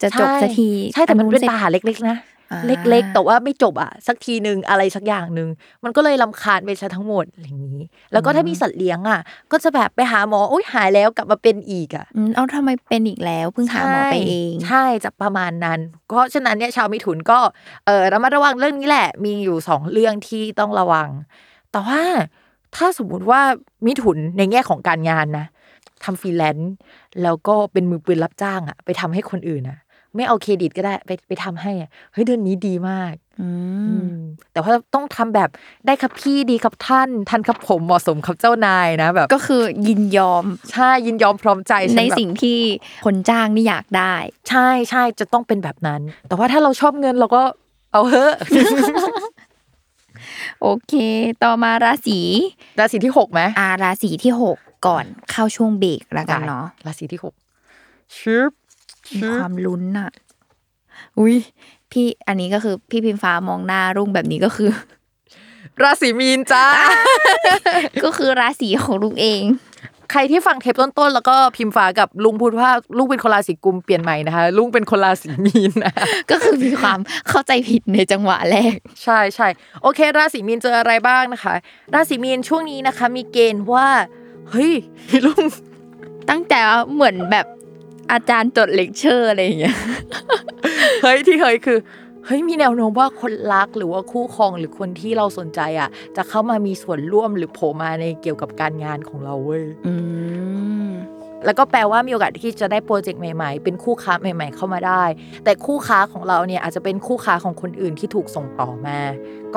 [0.03, 2.17] จะจบใช่สักทีใช่แต่มันอัเป็นสร็จปัญหาเล็ก ๆ นะอ่า
[2.67, 5.49] เล็ก ๆ แต่ว่าไม่จบอะ สักทีหนึ่งอะไรสักอย่างหนึ่ง
[5.85, 7.81] มันก็เลยลำคาญไปซะทั้งหมดอย่างนี้
[8.13, 9.21] แล้วก็ถ้ามีสัตว์เลี้ยงอะ
[9.53, 17.39] ก็จะแบบไปหาหมออุ้ยหายแล้วกลับมาเป็นอีกอะอืมเอาทำไมเป็นอีกแล้วเพิ่งหาหมอไปเอง ใช่จะประมาณนั้น เพราะฉะนั้นเนี่ยชาวมิถุนก็
[17.87, 21.09] เออระมัดระวังเรื่องนี้แหละ มีอยู่สองเรื่องที่ต้องระวัง
[21.73, 22.03] แต่ว่า
[22.77, 23.41] ถ้าสมมุติว่า
[23.87, 25.47] มิถุนในแง่ของการงานนะ
[26.05, 26.73] ทำฟรีแลนซ์
[27.23, 29.79] แล้วก็เป็นมือปืนรับจ้างอะไปทำให้คนอื่นอะ
[30.17, 33.49] ไม่เอาเครดิตก็ได้ ไปไปทำให้อะเฮ้ยเดือนนี้ดีมากอื
[34.07, 34.09] ม
[34.53, 35.51] แต่ว่าต้องทำแบบ
[35.87, 42.59] ได้ครับพี่ดีครับท่านท่านครับผมเหมาะสมครับเจ้านายนะแบบก็คือยินยอมใช่ยินยอมพร้อมใจฉัในแบบสิ่งที่
[43.05, 44.15] คนจ้างนี่อยากได้
[44.49, 47.43] ใช่ใช่จะต้องเป็นแบบนั้น แต่ว่าถ้าเราชอบเงินเราก็
[47.93, 48.35] เอาเถอะ
[50.63, 50.95] โอเค
[51.45, 52.21] ต่อมาราศี
[52.79, 57.35] ราศีที่หกไหมอาราศีที่หกก่อนเข้าช่วงเบรกแล้วกันเนาะราศีที่หก
[58.17, 58.51] ชิบ
[59.13, 60.11] มีความลุ้นอะ
[61.19, 61.37] อุ้ย
[61.91, 64.71] พี่อันนี้ก็คือพี่พิมฟ้ามองหน้ารุ่งแบบนี้ก็คือ
[65.83, 66.65] ราศีมีนจ้า
[68.05, 69.45] ก็คือราศีของลุงเอง
[70.13, 75.93] ใครที่ฟังเทปต้นๆแล้วก็พิมพ์ฟ้ากับลุงพูดว่าลุงเป็นคนราศีกุมเปลี่ยนใหม่นะคะ ลุงเป็นคนราศีมีนนะ
[76.31, 79.49] ก็คือมีความเข้าใจผิดในจังหวะแรก ใช่ใช่
[79.83, 81.55] โอเค ราศีมีนเจออะไรบ้างนะคะ
[81.95, 83.89] ราศีมีนช่วงนี้นะคะ มีเกณฑ์ว่า
[84.51, 84.73] เฮ้ย
[85.27, 85.43] ลุง
[86.31, 87.47] ตั้งแต่ว่าเหมือนแบบ
[88.13, 89.77] อาจารย์จดเลคเชอร์อะไรอย่างเงี้ย
[91.03, 91.79] เฮ้ยที่เฮ้ยคือ
[92.27, 99.95] เฮ้ยมีแนวโน้มว่าคนรักหรือว่าคู่ครองหรือคนที่เราสนใจอะ จะเข้ามามีส่วนร่วมหรือโผล่มาในเกี่ยวกับการงานของเราเว้ยอื
[100.87, 100.91] ม
[101.45, 105.05] แล้วก็แปลว่ามีโอกาสที่จะได้โปรเจกต์ใหม่ ๆ เป็นคู่ค้าใหม่ ๆ เข้ามาได้
[105.45, 108.99] แต่คู่ค้าของเราเนี่ยอาจจะเป็นคู่ค้าของคนอื่นที่ถูกส่งต่อมา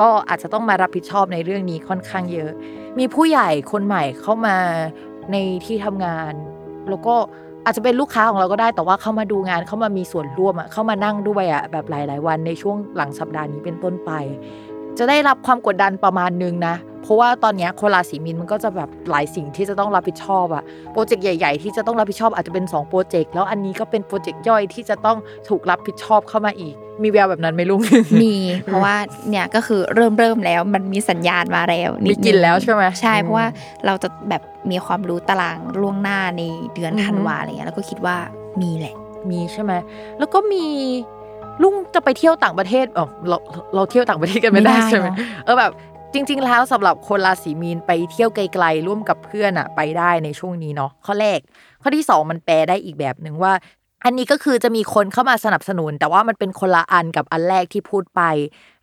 [0.00, 2.50] ก็อาจจะต้องมารับผิดชอบในเรื่องนี้ค่อนข้างเยอะ
[2.98, 4.56] มีผู้ใหญ่คนใหม่เข้ามา
[5.32, 6.32] ในที่ทำงาน
[6.90, 7.16] แล้วก็
[7.68, 14.10] อาจจะเป็นลูกค้าของเราก็ได้แต่ว่าเข้ามาดูงานเข้ามามีส่วนร่วมอะเข้ามานั่งด้วยอะแบบหลาย ๆ วันในช่วงหลังสัปดาห์นี้เป็นต้นไป
[14.98, 27.80] จะได้รับความกดดันประมาณนึงนะ เพราะว่าตอนนี้คนราศีมีนมันก็จะแบบหลายสิ่งที่จะต้องรับผิดชอบอะโปรเจกต์ใหญ่ ๆ ที่จะต้องรับผิดชอบอาจจะเป็น2โปรเจกต์แล้วอันนี้ก็เป็นโปรเจกต์ย่อยที่จะต้องถูกรับผิดชอบเข้ามาอีก มีแววแบบนั้นไหมลุง
[28.22, 28.34] มี
[28.64, 28.94] เพราะว่า
[29.30, 33.46] เนี่ยก็คือเริ่มเริ่มแล้วมันมีสัญญาณมาแล้วมีดกลิ่นงแล้วใช่ไหมใช่อืมเพราะว่า
[33.86, 36.42] เราจะแบบมีความรู้ตารางล่วงหน้าใน
[36.74, 38.16] เดือนอือฮึธันวาอะไรเงี้ยแล้วก็คิดว่า
[38.62, 38.94] มีแหละ
[39.30, 39.72] มีใช่ไหม
[40.18, 40.66] แล้วก็มี
[41.62, 43.36] ลุงจะไปเที่ยวต่างประเทศอ๋อเรา
[43.74, 45.72] เราเที่ยวต่างประเทศกันไม่ได้ไม่ได้ใช่ไหมเนอะเออแบบ
[46.14, 51.38] จริง ๆ แล้วสำหรับคนราศีมีนไปเที่ยวไกลๆร่วมกับเพื่อนอะไปได้ในช่วงนี้เนาะข้อแรก
[51.82, 53.52] ข้อที่สองมันแปลได้อีกแบบหนึ่งว่า
[54.04, 58.22] อันนี้ก็คือจะมีคนเข้ามาสนับสนุน แต่ว่ามันเป็นคนละอันกับอันแรกที่พูดไป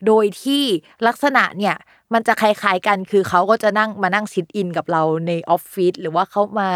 [0.07, 0.63] โดยที่
[1.07, 1.75] ลักษณะเนี่ย
[2.13, 6.69] มันจะคล้ายๆกันคือเขาก็จะนั่งมานั่งซิทอินกับเราในออฟฟิศหรือว่าเขามา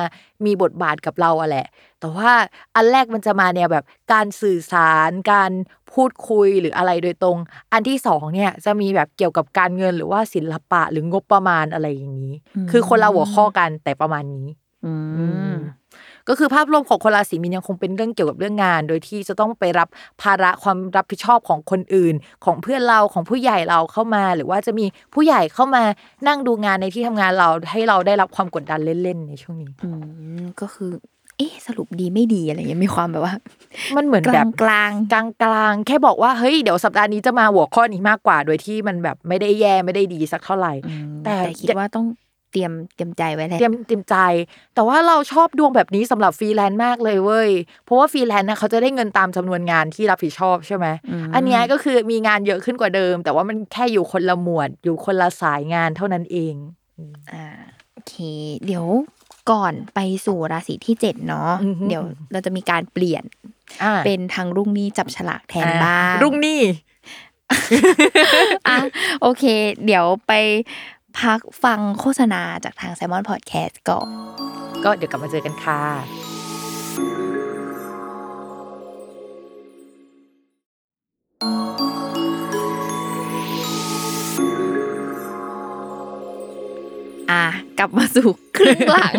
[0.46, 1.68] มีบทบาทกับเราอะแหละ
[2.00, 2.32] แต่ว่า
[2.76, 5.52] อันแรกมันจะมาแนวแบบการสื่อสารการ
[5.94, 7.38] พูดคุยหรืออะไรโดยตรง
[7.74, 12.34] อันที่สองเนี่ยจะมีแบบเกี่ยวกับการเงินหรือว่าศิลปะหรืองบประมาณอะไรอย่างนี้
[12.72, 14.48] คือคนละหัวข้อกันแต่ประมาณนี้
[14.86, 14.94] อื
[15.52, 15.54] ม
[16.30, 19.88] ก็คือภาพรวมของคนราศีมีนยังคงเป็นเรื่องเกี่ยวกับเรื่องงาน โดยที่จะต้องไปรับ
[20.22, 22.16] ภาระความรับผิดชอบของคนอื่น
[22.46, 25.84] ของเพื่อนเราของผู้ใหญ่เราเข้ามา หรือว่าจะมีผู้ใหญ่เข้ามา
[26.28, 29.90] นั่งดูงานในที่ทำงานเราให้เราได้รับความกดดันเล่นๆในช่วงนี้อื
[30.42, 30.92] มก็คือ
[31.38, 33.36] เอ๊ะสรุปดีไม่ดีอะไรเงี้ยมีความแบบว่า
[33.96, 42.06] มันเหมือนกแบลาบงกลางกลางกลางๆแค่บอกว่าเฮ้ยเดี๋ยวสัปดาห์นี้จะมาหัวข้อนี้มากกว่า โดยที่มันแบบไม่ได้แย่ไม่ได้ดีสักเท่าไหร่อืมแต่แต่คิดว่าต้อง
[42.52, 44.16] เตรียมเตรียมใจไว้แหละเตรียมเตรียมใจ
[44.76, 47.50] แต่ว่าเราชอบดวงแบบนี้สำหรับฟรีแลนซ์มากเลยเว้ย
[47.86, 50.86] เพราะว่าฟรีแลนซ์นะเขาจะได้เงินตามจำนวนงานที่รับผิดชอบใช่ไหม
[51.36, 56.56] อันเนี้ยก็คือมีงานเยอะขึ้นกว่าเดิม แต่ว่ามันแค่อยู่คนละหมวด อยู่คนละสายงานเท่านั้นเอง
[57.34, 57.46] อ่า
[57.94, 58.16] โอเค
[58.66, 58.86] เดี๋ยว
[59.52, 63.24] ก่อนไปสู่ราศีที่เจ็ดเนาะอือฮึเดี๋ยวเราจะมีการเปลี่ยน
[63.84, 66.62] อ่าเป็นทางรุ่งนี้จับฉลากแทนอ่บ้างรุ่งนี่
[68.68, 68.78] อะ
[69.22, 69.44] โอเค
[69.86, 70.34] เดี๋ยวไป
[71.18, 74.08] พักฟังโฆษณาจากทาง s ซ l m o n Podcast ก่อน
[74.84, 75.82] ก็เดี๋ยวกลับมาเจอกันค่ะ
[87.30, 87.44] อะ
[87.80, 89.14] กลับมาสู่ครึ่งหลัง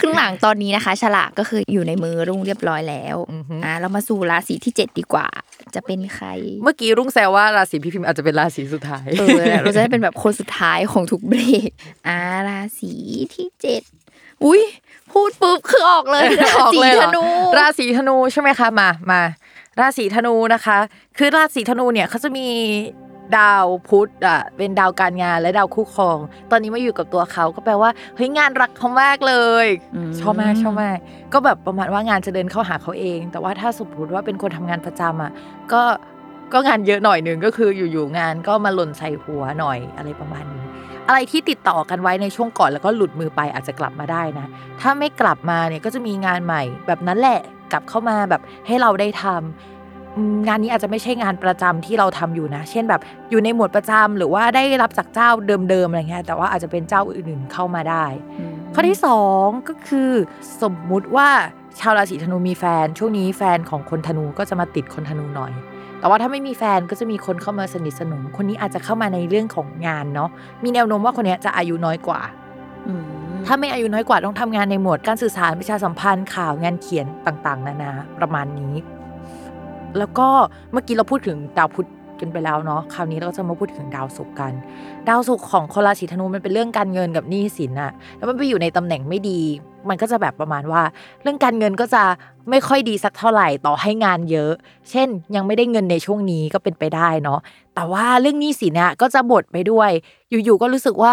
[0.00, 5.28] ครึ่งหลังตอนนี้นะคะ ฉลากก็คืออยู่ในมือรุ่งเรียบร้อยแล้วอือฮึอะเรามาสู่ราศีที่เจ็ดดีกว่า
[5.74, 6.26] จะเป็นใคร
[6.62, 11.70] เมื่อกี้รุ่งแซวว่าราศีพี่พิมพ์อาจจะเป็นราศีสุดท้ายเออเราจะได้เป็นแบบคนสุดท้ายของทุกเบรก
[12.06, 12.92] อ่าราศี
[13.34, 13.82] ที่เจ็ด
[14.44, 14.62] อุ้ย
[15.12, 17.24] พูดปุ๊บคือออกเลยราออกศีเลยเหธรอนู
[17.58, 19.20] ราศีธนูใช่ไหมคะมามา
[19.80, 20.76] ราศีธนูนะคะ
[21.18, 22.46] คือราศีธนูเนี่ยเขาจะมี
[23.38, 26.18] ดาวพุธอะเป็นดาวการงานและดาวคู่ครอง
[26.50, 29.66] ตอนนี้มาอยู่กับตัวเขาก็แปลว่าเฮ้ยงานรักเขามากเลย
[30.20, 30.98] ชอบมากชอบมาก
[31.32, 35.32] ก็แบบประมาณว่างานจะเดินเข้าหาเขาเอง แต่ว่าถ้าสมมติว่าเป็นคนทำงานประจำอะ
[35.72, 35.82] ก็
[36.52, 40.64] ก็งานเยอะหน่อยหนึ่งก็คืออยู่ๆงานก็มาหล่นใส่หัวหน่อยอะไรประมาณนี้
[41.08, 44.46] อะไรที่ติดต่อกันไว้ในช่วงก่อนแล้วก็หลุดมือไปอาจจะกลับมาได้นะ
[44.80, 47.40] ถ้าไม่กลับมาเนี่ยก็จะมีงานใหม่ แบบนั้นแหละ
[47.72, 49.79] กลับเข้ามาแบบให้เราได้ทำอืม
[50.46, 55.30] งานนี้อาจจะไม่ใช่งานประจำที่เราทำอยู่นะ เช่นแบบอยู่ในหมวดประจำหรือว่าได้รับจากเจ้า
[55.70, 58.04] เดิมๆอะไรเงี้ยแต่ว่าอาจจะเป็นเจ้าอื่นๆเข้ามาได้
[58.74, 60.10] ข้อที่สองก็คือ
[60.62, 61.28] สมมุติว่า
[61.80, 65.52] ชาวราศีธนูมีแฟน ช่วงนี้แฟนของคนธนูก็จะมาติดคนธนูหน่อย
[66.00, 70.30] แต่ว่าถ้าไม่มีแฟนก็จะมีคนเข้ามาสนิทสนม คนนี้อาจจะเข้ามาในเรื่องของงานเนาะ
[70.64, 72.20] มีแนวโน้มว่าคนเนี้ยจะอายุน้อยกว่า
[72.86, 73.04] อืม
[73.46, 78.74] ถ้าไม่อายุน้อยกว่าต้องทำงานในหมวดการสื่อสารประชาสัมพันธ์ข่าวงานเขียนต่างๆ นานาประมาณนี้
[79.98, 80.26] แล้วก็
[80.72, 81.88] เมื่อกี้เราพูดถึงดาวพุธ
[82.20, 84.52] กันไปแล้วเนาะคราวนี้เราก็จะมาพูดถึงดาวศุกร์กัน
[85.08, 89.40] ดาวศุกร์ของคนราศีธนูมันเป็นเรื่องการเงินกับหนี้สินอะแล้วมันไปอยู่ในตำแหน่งไม่ดี
[89.88, 90.82] มันก็จะแบบประมาณว่า
[91.22, 92.02] เรื่องการเงินก็จะ
[92.50, 94.52] ไม่ค่อยดีสักเท่าไหร่ต่อให้งานเยอะ
[94.90, 97.40] เช่น ยังไม่ได้เงินในช่วงนี้ก็เป็นไปได้เนาะ
[97.74, 99.90] แต่ว่าเรื่องหนี้สินอะก็จะบดไปด้วย
[100.30, 101.12] อยู่ๆก็รู้สึกว่า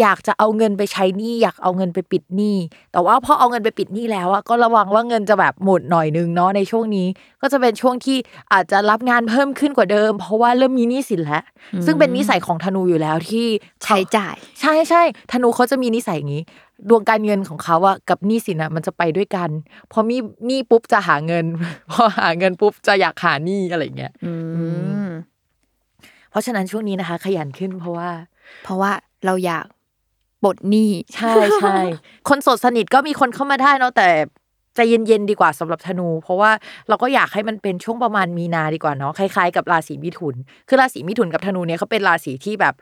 [0.00, 2.56] อยากจะเอาเงินไปใช้หนี้อยากเอาเงินไปปิดหนี้
[2.92, 7.06] แต่ว่าพอเอาเงินไปปิดหนี้แล้วอะก็ระวังว่าเงินจะแบบหมดหน่อยนึงเนาะในช่วงนี้
[7.40, 8.16] ก็จะเป็นช่วงที่
[8.52, 11.42] อาจจะรับงานเพิ่มขึ้นกว่าเดิม เพราะว่าเริ่มมีหนี้สินแล้ว
[11.86, 13.46] ซึ่งเป็นนิสัยของธนูอยู่แล้วที่
[13.84, 15.02] เขาใช้จ่าย ใช่ใช่
[15.32, 16.42] ธนูเขาจะมีนิสัยอย่างนี้
[16.88, 19.50] ดวงการเงินของเขาอะกับหนี้สินอะมันจะไปด้วยกัน
[19.92, 21.44] พอมีหนี้ปุ๊บจะหาเงิน
[21.92, 24.32] พอหาเงินปุ๊บจะอยากหาหนี้อะไรอย่างเงี้ยอื
[25.06, 25.08] ม
[26.30, 28.10] เพราะฉะนั้นช่วงนี้นะคะ ขยันขึ้นเพราะว่า
[28.62, 28.90] เพราะว่า
[29.26, 29.66] เราอยาก
[30.42, 31.76] ปลดหนี้ใช่ใช่
[32.28, 34.08] คนโสดสนิทก็มีคนเข้ามาได้เนาะแต่
[34.74, 36.50] ใจเย็นๆดีกว่าสำหรับธนู เพราะว่า
[36.88, 40.34] เราก็อยากให้มันเป็นช่วงประมาณมีนาดีกว่าเนาะคล้ายๆกับราศีมิถุน
[40.68, 42.74] คือราศีมิถุนกับธนูเนี่ยเขาเป็นราศีที่แบบ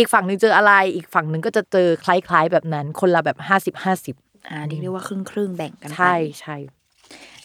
[0.00, 4.14] อีกฝั่งหนึ่งเจออะไร อีกฝั่งหนึ่งก็จะเจอคล้าย ๆ แบบนั้น คนละแบบห้าสิบห้าสิบ
[4.48, 6.56] อ่าเรียกได้ว่าครึ่งครึ่งๆแบ่งกันไปใช่ใช่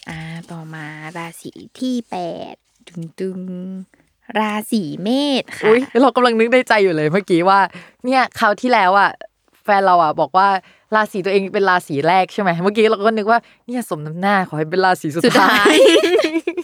[0.08, 0.18] อ่า
[0.50, 0.86] ต่อมา
[1.18, 2.16] ราศีที่แป
[2.52, 2.54] ด
[2.88, 5.08] ตึงตึงๆราศีเม
[5.42, 7.60] ษค่ะอุ้ยเรากำลังนึกในใจอยู่เลยเมื่อกี้ว่า
[8.04, 9.10] เนี่ยคราวที่แล้วอะ
[9.64, 10.48] แฟนเราอะบอกว่า
[10.94, 16.55] ราศีตัวเองเป็นราศีแรกใช่ไหมเมื่อกี้เราก็นึกว่าเนี่ยสมน้ำหน้าขอให้เป็นราศีสุดสุดท้าท้ายย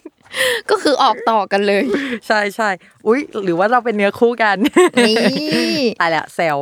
[0.70, 1.82] ก็คือออกต่อกันเลย
[2.26, 2.68] ใช่ใช่
[3.06, 4.56] อุ้ยหรือว่าเราเป็นเนื้อคู่กัน
[4.98, 5.16] นี่
[6.00, 6.58] ตายละเซล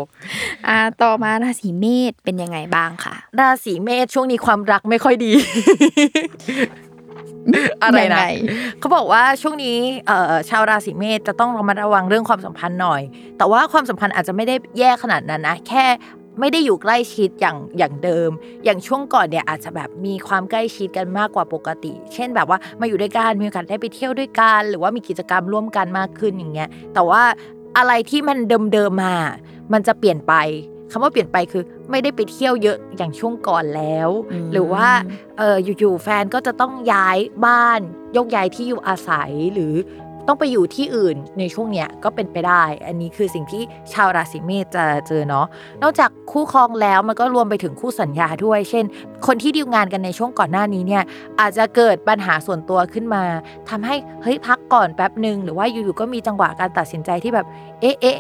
[0.69, 5.33] อ่าต่อมาราศีเมษเป็นยังไงบ้างคะราศีเมษช่วงนี้ความรักไม่ค่อยดี
[7.83, 8.25] อะไรยังนะไง
[8.79, 9.77] เขาบอกว่าช่วงนี้
[10.07, 13.03] เอ่อชาวราศีเมษจะต้องระมัดระวังเรื่องความสัมพันธ์หน่อย
[13.39, 15.85] แต่ว่าความสัมพันธ์อาจจะไม่ได้แย่ขนาดนั้นนะแค่
[16.41, 18.31] ไม่ได้อยู่ใกล้ชิดอย่างอย่างเดิม
[18.65, 27.23] อย่างช่วงก่อนเนี่ยอาจจะแบบมีความใกล้ชิดกันมากกว่าปกติ เช่นแบบว่ามาอยู่ด้วยกันมีโอกาสได้ไปเที่ยวด้วยกันหรือว่ามีกิจกรรมร่วมกันมากขึ้นอย่างเงี้ยแต่ว่า
[27.79, 28.39] อะไรที่มัน
[28.73, 29.17] เดิมๆมา
[29.73, 30.35] มันจะเปลี่ยนไป
[30.93, 34.89] คำว่าเปลี่ยนไปคือไม่ได้ไปเที่ยวเยอะอย่างช่วงก่อนแล้วอืมหรือว่า
[35.39, 37.81] เอออยู่ๆแฟนก็จะต้องย้ายบ้าน
[38.17, 39.75] ยกย้ายที่อยู่อาศัยหรือ
[40.31, 43.63] ต้องไปอยู่ที่อื่นในช่วงเนี้ยก็เป็นไปได้ อันนี้คือสิ่งที่
[43.93, 45.47] ชาวราศีเมษจะเจอเนาะ
[45.83, 48.85] นอกจากคู่ครองแล้วมันก็รวมไปถึงคู่สัญญาด้วย เช่น
[49.27, 51.03] คนที่ดีลงานกันในช่วงก่อนหน้านี้เนี่ย
[51.41, 53.23] อาจจะเกิดปัญหาส่วนตัวขึ้นมา
[53.71, 57.47] ทำให้เฮ้ยพักก่อนแป๊บหนึ่งหรือว่าอยู่ๆก็มีจังหวะการตัดสินใจที่แบบ
[57.81, 58.19] เอ๊ะเอ๊ะ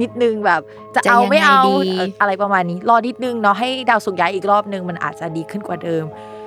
[0.00, 0.60] นิดนึงแบบ
[0.94, 6.04] จะจะเอายังไงไม่เอาดีเอ่ออะไรประมาณนี้ รอนิดนึงเนาะให้ดาวสุกร์ย้ายอีกรอบนึงมันอาจจะดีขึ้นกว่าเดิม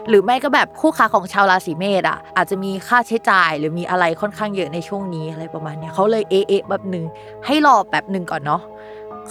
[0.10, 7.06] หรือไม่ก็แบบคู่ค้าของชาวราศีเมษอะอาจจะมีค่าใช้จ่ายหรือมีอะไรค่อนข้างเยอะในช่วงนี้อะไรประมาณเนี้ยเขาเลยเอะเอะแบบหนึ่ง
[7.46, 8.62] ให้รอแบบหนึ่งก่อนเนาะ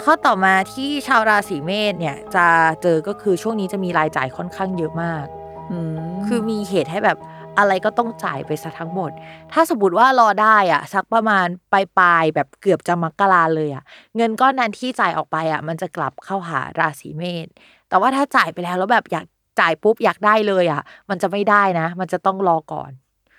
[0.03, 2.47] ข้อต่อมาที่ชาวราศีเมษเนี่ยจะ
[2.83, 5.25] เจอก็คือช่วงนี้จะมีรายจ่ายค่อนข้างเยอะมาก
[5.71, 7.19] อืมคือมีเหตุให้แบบ
[7.59, 9.11] อะไรก็ต้องจ่ายไปซะทั้งหมด
[9.53, 13.85] ถ้าสมมติว่ารอได้อะสักประมาณปลายปลายๆแบบเกือบจะมกราเลยอะ
[14.17, 17.47] เงินก้อนนั้นที่จ่ายออกไปอะมันจะกลับเข้าหาราศีเมษ
[17.89, 19.27] แต่ว่าถ้าจ่ายไปแล้วแล้วแบบอยาก
[19.61, 22.91] จ่ายปุ๊บอยากได้เลยอะมันจะไม่ได้นะ มันจะต้องรอก่อน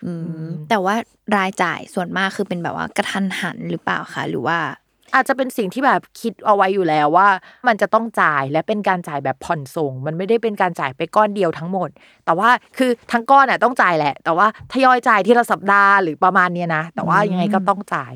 [0.05, 0.13] อื
[0.47, 0.95] มแต่ว่า
[1.37, 4.59] รายจ่ายส่วนมากคือเป็นแบบว่ากระทันหันหรือเปล่าคะหรือว่า
[5.13, 7.27] อาจจะเป็นสิ่งที่แบบคิดเอาไว้อยู่แล้วว่า
[7.67, 11.89] มันจะต้องจ่ายและเป็นการจ่ายแบบผ่อนส่ง มันไม่ได้เป็นการจ่ายไปก้อนเดียวทั้งหมด
[12.25, 18.13] แต่ว่าคือทั้งก้อนอะต้องจ่ายแหละ แต่ว่าทยอยจ่ายทีละสัปดาห์หรือประมาณเนี้ยนะแต่ว่ายังไงก็ต้องจ่าย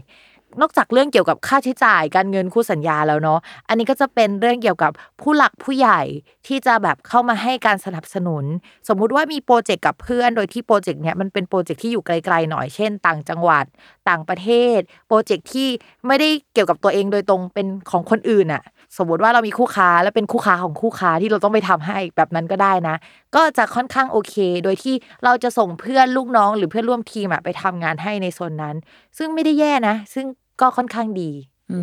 [0.62, 6.02] นอกจากเรื่องเกี่ยวกับค่าใช้จ่ายการเงินคู่สัญญาแล้วเนาะ อันนี้ก็จะเป็นเรื่องเกี่ยวกับผู้หลักผู้ใหญ่
[6.48, 8.46] ที่จะแบบเข้ามาให้การสนับสนุน
[8.88, 13.66] สมมุติว่ามีโปรเจกต์กับเพื่อน โดยที่โปรเจกต์เนี้ยมันเป็นโปรเจกต์ที่อยู่ไกลๆหน่อย เช่น ต่างจังหวัด
[14.10, 15.70] ต่างประเทศ โปรเจกต์ที่
[16.08, 18.64] ไม่ได้เกี่ยวกับตัวเองโดยตรงเป็นของคนอื่นอะ
[18.98, 22.96] สมมติว่าเรามีคู่ค้าและเป็นคู่ค้าของคู่ค้าที่เราต้องไปทำให้แบบนั้นก็ได้นะ
[23.36, 28.76] ก็จะค่อนข้างโอเค โดยที่เราจะส่งเพื่อนลูกน้องหรือเพื่อนร่วมทีมอะไปทำงานให้ในโซนนั้น
[29.18, 30.26] ซึ่งไม่ได้แย่นะ ซึ่ง
[30.62, 31.32] ก็ค่อนข้างดี
[31.72, 31.80] อื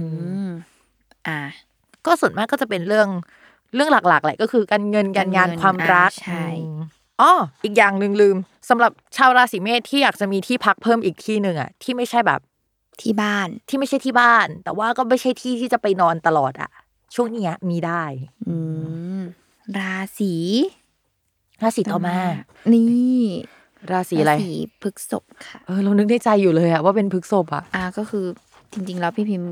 [0.46, 0.48] ม
[1.26, 1.40] อ่า
[2.06, 3.08] ก็ส่วนมากก็จะเป็นเรื่อง
[3.74, 6.80] เรื่องหลักๆแหละก็คือการเงินการงานการเงินความรักอ่าใช่อืม
[7.20, 7.32] อ๋อ
[7.64, 8.36] อีกอย่างหนึ่งลืม
[8.68, 12.40] สำหรับชาวราศีเมษที่อยากจะมีที่พักเพิ่มอีกที่หนึ่งอะที่ไม่ใช่แบบ
[13.02, 16.70] ที่บ้านที่ไม่ใช่ที่บ้าน แต่ว่าก็ไม่ใช่ที่ที่จะไปนอนตลอดอะ
[17.14, 18.02] ช่วงเนี้ยมีได้
[18.48, 18.56] อื
[19.18, 19.20] ม
[19.78, 20.32] ราศี
[21.62, 22.18] ราศีต่อมา
[22.72, 23.22] นี่
[23.90, 24.50] ราศีอะไรราศี
[24.82, 28.26] พฤษภค่ะเออเรานึกในใจอยู่เลยอะว่าเป็นพฤกษภอะอ่าก็คือ
[28.72, 29.50] จริง ๆ แล้วพี่พิมพ์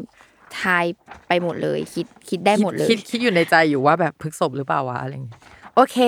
[0.60, 0.84] ทาย
[1.28, 5.40] ไปหมดเลย คิดคิดได้หมดเลยคิดคิดอยู่ในใจอยู่ว่าแบบพฤกษภหรือเปล่าวะอะไรอย่างเงี้ย
[5.78, 5.98] โอเค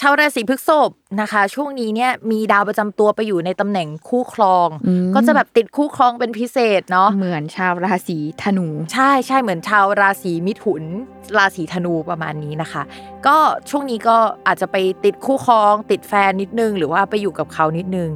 [0.00, 10.82] ชาวราศีพฤษภนะคะ ช่วงนี้เนี่ยมีดาวประจำตัวไปอยู่ในตำแหน่งคู่ครองอืมก็จะแบบติดคู่ครองเป็นพิเศษเนาะเหมือนชาวราศีธนู ใช่ใช่เหมือนชาวราศีมิถุน
[11.38, 12.82] ราศีธนูประมาณนี้นะคะ
[13.26, 13.36] ก็
[13.70, 18.10] ช่วงนี้ก็อาจจะไปติดคู่ครอง ติดแฟนนิดนึง หรือว่าไปอยู่กับเขานิดนึง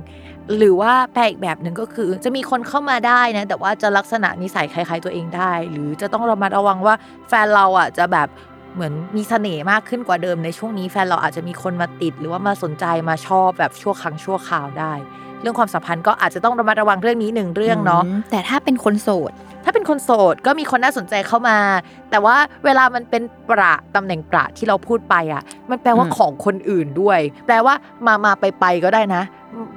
[0.59, 6.95] หรือว่าแปลอีกแบบหนึ่งก็คือ จะมีคนเข้ามาได้นะ แต่ว่าจะลักษณะนิสัยคล้ายๆตัวเองได้ หรือจะต้องระมัดระวังว่า
[7.29, 8.29] แฟนเราอะจะแบบ
[8.75, 14.93] เหมือนมีเสน่ห์มากขึ้นกว่าเดิมในช่วงนี้แฟนเราอาจจะมีคนมาติด หรือว่ามาสนใจมาชอบแบบชั่วครั้งชั่วคราวได้
[15.41, 19.33] เรื่องความสัมพันธ์ก็อาจจะต้องระมัดระวังเรื่องนี้หนึ่งเรื่องเนาะแต่ถ้าเป็นคนโสด
[19.65, 21.59] ถ้าเป็นคนโสดก็มีคนน่าสนใจเข้ามา
[22.11, 27.75] แต่ว่าเวลามันเป็นประตำแหน่งประที่เราพูดไปอะ มันแปลว่าอืมของคนอื่นด้วย แปลว่า
[28.07, 29.23] มามาไปไปก็ได้นะ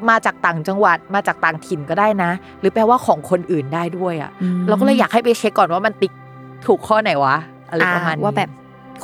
[0.10, 6.14] มาจากต่างจังหวัดมาจากต่างถิ่นก็ได้นะ หรือแปลว่าของคนอื่นได้ด้วยอะอืมเราก็เลยอยากให้ไปเช็คก่อนว่ามันติ๊ก
[6.68, 7.36] ถูกข้อไหนวะ
[7.70, 8.50] อะไรอ่าประมาณนี้ว่าแบบ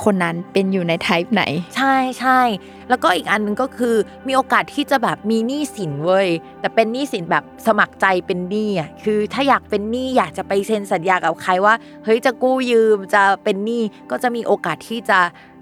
[0.04, 1.43] คนนั้นเป็นอยู่ในไทป์ไหน
[1.75, 2.39] ใช่ใช่
[2.89, 3.95] แล้วก็อีกอันหนึงก็คือ
[4.27, 6.27] มีโอกาสที่จะแบบมีหนี้สินเว้ย
[6.60, 11.73] แต่เป็นหนี้สินแบบสมัครใจเป็นหนี้อะคือถ้าอยากเป็นหนี้อยากจะไปเซ็นสัญญากับใครว่า
[12.04, 15.19] เฮ้ยจะกู้ยืมจะเป็นหนี้ก็จะมีโอกาสที่จะ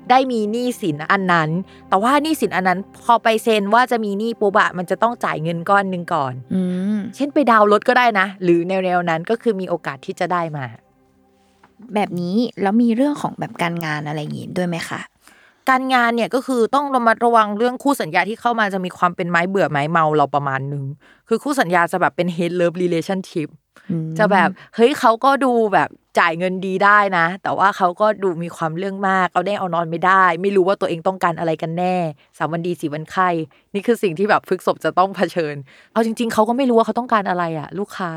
[0.09, 1.49] ได้มีหนี้สินอันนั้น
[1.89, 6.61] แต่ว่าหนี้สินอันนั้น พอไปเซ็นว่าจะมีหนี้ปุ๊บอะมันจะต้องจ่ายเงินก้อนหนึ่งก่อน อื
[6.97, 10.65] มเช่นไปดาวน์รถก็ได้นะ หรือแนวๆนั้นก็คือมีโอกาสที่จะได้มา
[11.95, 15.01] แบบนี้แล้วมีเรื่องของแบบการงานอะไรอย่างงี้ด้วยไหมคะ
[15.69, 20.83] การงานเนี่ยก็คือต้องระมัดระวังเรื่องคู่สัญญาที่เข้ามาจะมีความเป็นไม้เบื่อไม้เมาเราประมาณนึง
[21.27, 23.49] คือคู่สัญญาจะแบบเป็น hate love relationship
[23.91, 25.89] อืมจะแบบเฮ้ยเขาก็ดูแบบ
[26.19, 31.95] จ่ายเงินดีได้นะ แต่ว่าเขาก็ดูมีความเรื่องมาก เอาได้เอานอนไม่ได้ ไม่รู้ว่าตัวเองต้องการอะไรกันแน่
[32.37, 33.29] สามวันดีสี่วันไข้
[33.73, 35.55] นี่คือสิ่งที่แบบพฤกษบจะต้องเผชิญ
[35.93, 38.11] เอาจริง ๆเขาก็ไม่รู้ว่าเขาต้องการอะไรอะลูกค้า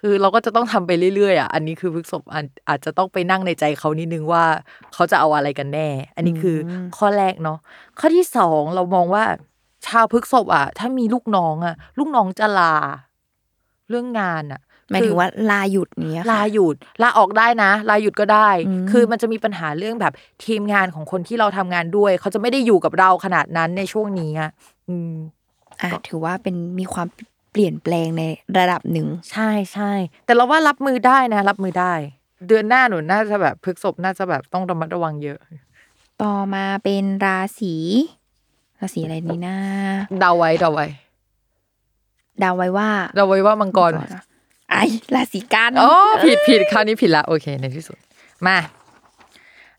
[0.00, 4.44] คือเราก็จะต้องทำไปเรื่อยๆอะอันนี้คือพฤกษบอาจอาจจะต้องไปนั่งในใจเขานิดนึงว่า
[4.94, 7.58] เขาจะเอาอะไรกันแน่ อันนี้คืออข้อแรกเนาะ
[7.98, 9.24] ข้อที่สองเรามองว่า
[9.86, 12.74] ชาวพฤกษภอะ ถ้ามีลูกน้องอะ ลูกน้องจะลา
[13.90, 20.12] เรื่องงานอะหมายถึงว่าลาหยุดเนี้ยค่ะลาหยุดลาออกได้นะลาหยุดก็ได้อืมคือมันจะมีปัญหาเรื่องแบบ
[20.44, 24.50] ทีมงานของคนที่เราทำงานด้วย เขาจะไม่ได้อยู่กับเราขนาดนั้นในช่วงนี้อะ
[24.88, 25.12] อืม
[25.82, 27.06] อะถือว่าเป็นมีความ
[27.52, 28.22] เปลี่ยนแปลงใน
[28.58, 29.92] ระดับหนึ่ง ใช่ใช่
[30.24, 31.92] แต่เราว่ารับมือได้นะ รับมือได้
[32.46, 35.38] เดือนหน้าหนูน่าจะแบบพฤกษภน่าจะแบบต้องระมัดระวังเยอะ
[36.22, 37.74] ต่อมาเป็นราศี
[38.80, 39.56] ราศีอะไรนี่นะ
[40.20, 40.86] เดาไว้เดาไว้
[42.40, 43.92] เดาไว้ว่าเดาไว้ว่ามังกร
[44.70, 44.84] ไอ้
[45.14, 45.90] ราศีกันอ๋อ
[46.24, 47.98] ผิดผิดคราวนี้ผิดละโอเคในที่สุด
[48.46, 48.58] มา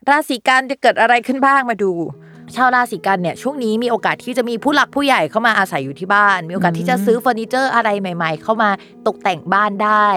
[0.09, 1.91] ราศีกันจะเกิดอะไรขึ้นบ้างมาดู
[2.55, 8.69] ชาวราศีกันเนี่ยช่วงนี้มีโอกาสที่จะมีผู้หลักผู้ใหญ่เข้ามาอาศัยอยู่ที่บ้าน มีโอกาสที่จะซื้อเฟอร์นิเจอร์อะไรใหม่ ๆ เข้ามา
[9.07, 10.07] ตกแต่งบ้านได้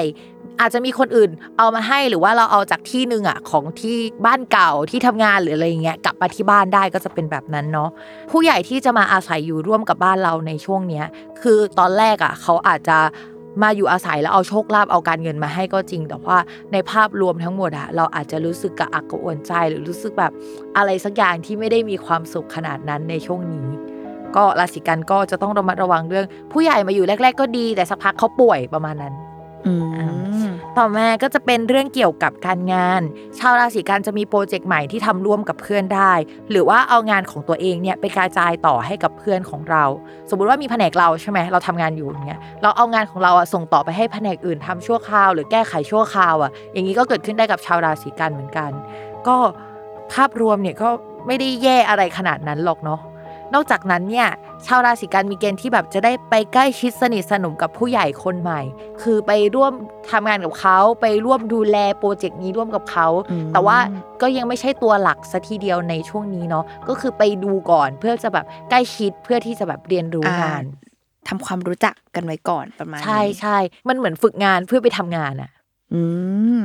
[0.61, 7.90] อาจจะมีคนอื่นเอามาให้หรือว่าเราเอาจากที่หนึ่งอะของที่บ้านเก่าที่ทำงานหรืออะไรอย่างเงี้ยกลับมาที่บ้านได้ก็จะเป็นแบบนั้นเนาะ
[8.31, 11.07] ผู้ใหญ่ที่จะมาอาศัยอยู่ร่วมกับบ้านเราในช่วงเนี้ย
[11.42, 12.99] คือตอนแรกอะเขาอาจจะ
[13.62, 16.38] มาอยู่อาศัยแล้วเอาโชคลาภเอาการเงินมาให้ก็จริง แต่ว่า
[16.73, 20.33] ในภาพรวมทั้งหมดอะเราอาจจะรู้สึกกระอักกระอ่วนใจ หรือรู้สึกแบบ
[20.77, 23.69] อะไรสักอย่างที่ไม่ได้มีความสุขขนาดนั้นในช่วงนี้
[24.37, 29.15] ก็ราศีกันก็จะต้องระมัดระวังเรื่อง ผู้ใหญ่มาอยู่แรก ๆ ก็ดี แต่สักพักเขาป่วยประมาณนั้น
[30.79, 33.03] ต่อมาก็จะเป็นเรื่องเกี่ยวกับการงาน
[33.38, 36.12] ชาวราศีกันจะมีโปรเจกต์ใหม่ที่ทำร่วมกับเพื่อนได้
[36.51, 39.85] หรือว่าเอางานของตัวเองเนี่ยไปกระจายต่อให้กับเพื่อนของเรา
[40.31, 48.70] สมมุติว่ามีแผนกเราใช่ไหมเราทำงานอยู่เงี้ยเราเอางานของเราอะส่งต่อไปให้แผนกอื่นทำชั่วคราว หรือแก้ไขชั่วคราวอะอย่างนี้ก็เกิดขึ้นได้กับชาวราศีกันเหมือนกัน
[49.29, 49.37] ก็
[50.12, 50.88] ภาพรวมเนี่ยก็
[51.27, 53.01] ไม่ได้แย่อะไรขนาดนั้นหรอกเนาะ
[53.55, 54.29] นอกจากนั้นเนี่ย
[54.66, 58.61] ชาวราศีกันมีเกณฑ์ที่แบบจะได้ไปใกล้ชิดสนิทสนมกับผู้ใหญ่คนใหม่
[59.03, 59.72] คือไปร่วม
[60.11, 63.79] ทำงานกับเขาไปร่วมดูแลโปรเจกต์นี้ร่วมกับเขาอืมแต่ว่า
[64.22, 70.64] ก็ยังไม่ใช่ตัวหลักซะทีเดียวในช่วงนี้เนาะก็คือไปดูก่อนเพื่อจะแบบใกล้ชิดเพื่อที่จะแบบเรียนรู้งาน
[71.29, 75.51] ทำความรู้จักกันไว้ก่อนประมาณนี้ใช่ใช่มันเหมือนฝึกงานเพื่อไปทำงานอะ
[75.94, 76.03] อื
[76.59, 76.61] ม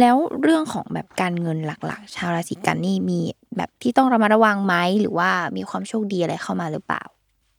[0.00, 3.20] แล้วเรื่องของแบบการเงินหลักๆ ชาวราศีกันนี่มี
[3.56, 7.02] แบบที่ต้องระมัดระวังไหมหรือว่ามีความโชคดีอะไรเข้ามาหรือเปล่า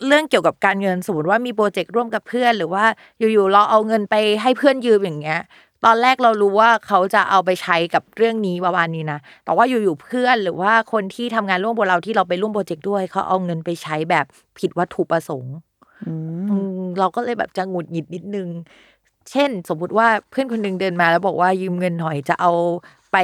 [0.08, 2.84] เรื่องเกี่ยวกับการเงินสมมติว่ามีโปรเจกต์ร่วมกับเพื่อน หรือว่า
[3.20, 5.39] อยู่ๆเราเอาเงินไปให้เพื่อนยืมอย่างเงี้ย
[5.86, 14.26] ตอนแรกเรารู้ว่าเขาจะเอาไปใช้กับเรื่องนี้ประมาณนี้นะ แต่ว่าอยู่ๆเพื่อนหรือว่าคนที่ทำงานร่วมกับเราที่เราไปร่วมโปรเจกต์ด้วย เขาเอาเงินไปใช้แบบ
[14.60, 15.56] ผิดวัตถุประสงค์
[16.08, 16.13] อื
[16.44, 18.48] มอืมเราก็เลยแบบจะหงุดหงิดนิดนึง
[19.31, 22.51] เช่น สมมุติว่าเพื่อนคนหนึ่งเดินมาแล้วบอกว่ายืมเงินหน่อยจะเอา
[23.12, 23.17] ไป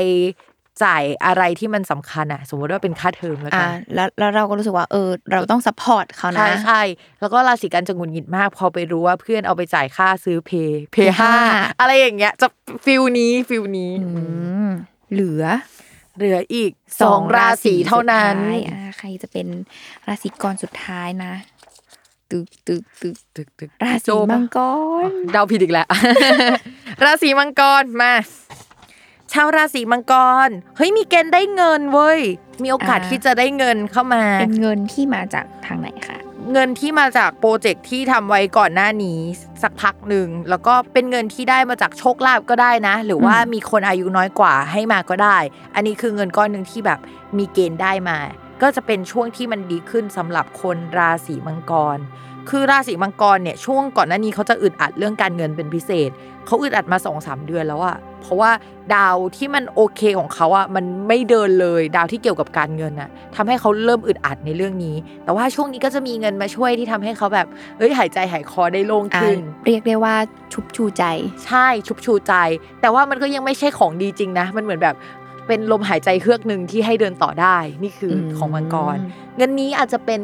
[0.83, 6.81] จ่ายอะไรที่มันสำคัญอะสมมติว่าเป็นค่าเทอมแล้วกัอ่านแล้วแล้วเราก็รู้สึกว่าเออ เราต้อง support เขานะใช่ใช่
[7.19, 12.47] แล้วก็ราศีกันจะหงุดหงิดมาก พอไปรู้ว่าเพื่อนเอาไปจ่ายค่าซื้อเพย์เพย์ห้า Pay อะไรอย่างเงี้ย จะ
[12.86, 14.10] ฟิลนี้ฟิลนี้อื
[14.67, 14.69] ม
[15.13, 15.43] เหลือ
[16.17, 19.47] เหลืออีกสองราศีเท่านั้นสุดท้ายอ่าใครจะเป็น
[20.07, 21.33] ราศีกรสุดท้ายนะ
[22.32, 24.60] ตึกตึกตึกตึกตึกราโจศีปะมังก
[25.08, 25.88] รเดาผิดอีกแล้ว
[27.04, 28.13] ราศีมังกรมา
[29.34, 30.13] ชาวราศีมังก
[30.48, 32.20] ร เฮ้ยมีเกณฑ์ได้เงินเว้ย
[32.63, 36.18] มีโอกาสอ่าที่จะได้เงินเข้ามาเป็นเงินที่มาจากทางไหนคะ
[36.54, 39.20] เงินที่มาจากโปรเจกต์ที่ทำไว้ก่อนหน้านี้
[39.62, 45.38] สักพักหนึ่งแล้วก็เป็นเงินที่ได้มาจากโชคลาภก็ได้นะ หรือว่ามีคนอายุน้อยกว่าให้มาก็ได้
[45.76, 47.00] อันนี้คือเงินก้อนหนึ่งที่แบบ
[47.38, 48.18] มีเกณฑ์ได้มา
[48.62, 51.98] ก็จะเป็นช่วงที่มันดีขึ้นสำหรับคนราศีมังกร
[52.50, 56.10] คือราศีมังกรเนี่ยช่วงก่อนหน้านี้เขาจะอึดอัดเรื่องการเงินเป็นพิเศษ
[56.46, 58.52] เขาอึดอัดมาสองสามเดือนแล้วอะเพราะว่า
[58.96, 70.15] ดาวที่มันโอเคของเขาอะมันไม่เดินเลยดาวที่เกี่ยวกับการเงินอะทำให้เขาเริ่มอึดอัดในเรื่องนี้ แต่ว่าช่วงนี้ก็จะมีเงินมาช่วยที่ทำให้เขาแบบเฮ้ยหายใจหายคอได้โล่งอ่าขึ้น เรียกได้ว่า
[70.54, 71.04] ชุบชูใจ
[71.46, 72.34] ใช่ชุบชูใจ
[72.82, 74.96] แต่ว่ามันก็ยังไม่ใช่ของดีจริงนะ มันเหมือนแบบ
[75.47, 78.97] เป็นลมหายใจเฮือกหนึ่งที่ให้เดินต่อได้นี่คืออมของมังกร
[79.38, 80.21] เงินนี้อาจจะเป็น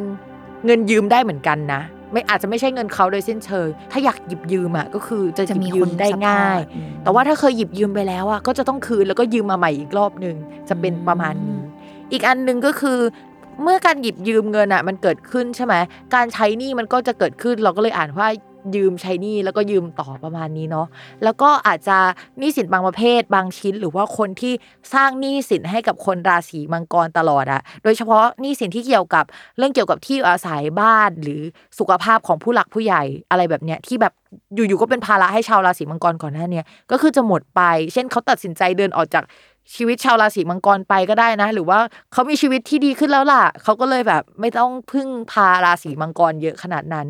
[0.66, 1.82] เงินยืมได้เหมือนกันนะ
[2.12, 10.36] ไม่อาจจะไม่ใช่เงินเขาโดยสิ้นเชิงถ้าอยากหยิบยืมอะก็คือจะหยิบยืมได้ง่ายมีคน support อืมแต่ว่าถ้าเคยหยิบยืมไปแล้วอะก็จะต้องคืนแล้วก็ยืมมาใหม่อีกรอบหนึ่ง
[10.70, 11.60] จะเป็นประมาณนี้
[12.12, 13.00] อีกอันหนึ่งก็คือ
[13.64, 15.76] เมื่อการหยิบยืมเงินอะมันเกิดขึ้นใช่ไหม
[16.16, 18.28] การใช้หนี้มันก็จะเกิดขึ้นเราก็เลยอ่านว่า
[18.76, 20.88] ยืมใช้หนี้แล้วก็ยืมต่อประมาณนี้เนาะ
[21.24, 21.98] แล้วก็อาจจะ
[22.40, 24.54] หนี้สินบางประเภทบางชิ้น หรือว่าคนที่
[24.94, 29.26] สร้างหนี้สินให้กับคนราศีมังกรตลอดอะโดยเฉพาะหนี้สินที่เกี่ยวกับ
[29.58, 31.42] เรื่องเกี่ยวกับที่อาศัยบ้านหรือ
[31.80, 34.14] สุขภาพของผู้หลักผู้ใหญ่อะไรแบบเนี้ยที่แบบ
[34.56, 37.62] อยู่ๆก็เป็นภาระให้ชาวราศีมังกรก่อนหน้าเนี้ยก็คือจะหมดไป
[37.94, 39.24] เช่นเขาตัดสินใจเดินออกจาก
[39.76, 41.80] ชีวิตชาวราศีมังกรไปก็ได้นะ หรือว่า
[42.14, 47.08] เขามีชีวิตที่ดีขึ้นแล้วล่ะ เขาก็เลยแบบไม่ต้องพึ่งพาราศีมังกรเยอะขนาดนั้น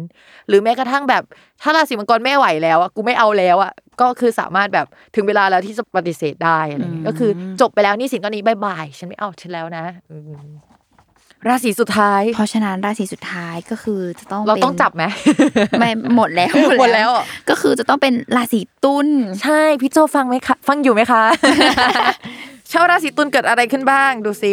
[0.48, 1.24] หรือแม้กระทั่งแบบ
[1.62, 10.48] ถ้าราศีมังกรไม่ไหวแล้วอะกูไม่เอาแล้วอะก็คือสามารถแบบถึงเวลาแล้วที่จะปฏิเสธได้อะไรอย่างเงี้ยก็คือจบไปแล้วหนี่สินก้อนนี้บายบายฉันไม่เอาฉันแล้วนะอืม
[11.50, 15.04] ราศีสุดท้าย เพราะฉะนั้นราศีสุดท้ายก็คือจะต้องเราป็นต้องจับไหม
[15.80, 17.10] ไม่หมดแล้วหมดแล้ว
[17.50, 19.08] ก็คือจะต้องเป็นราศีตุล
[19.42, 21.24] ใช่พี่โจฟังไหมคะ ฟังอยู่ไหมคะ
[22.76, 24.52] ชาวราศีตุลเกิดอะไรขึ้นบ้างดูซิ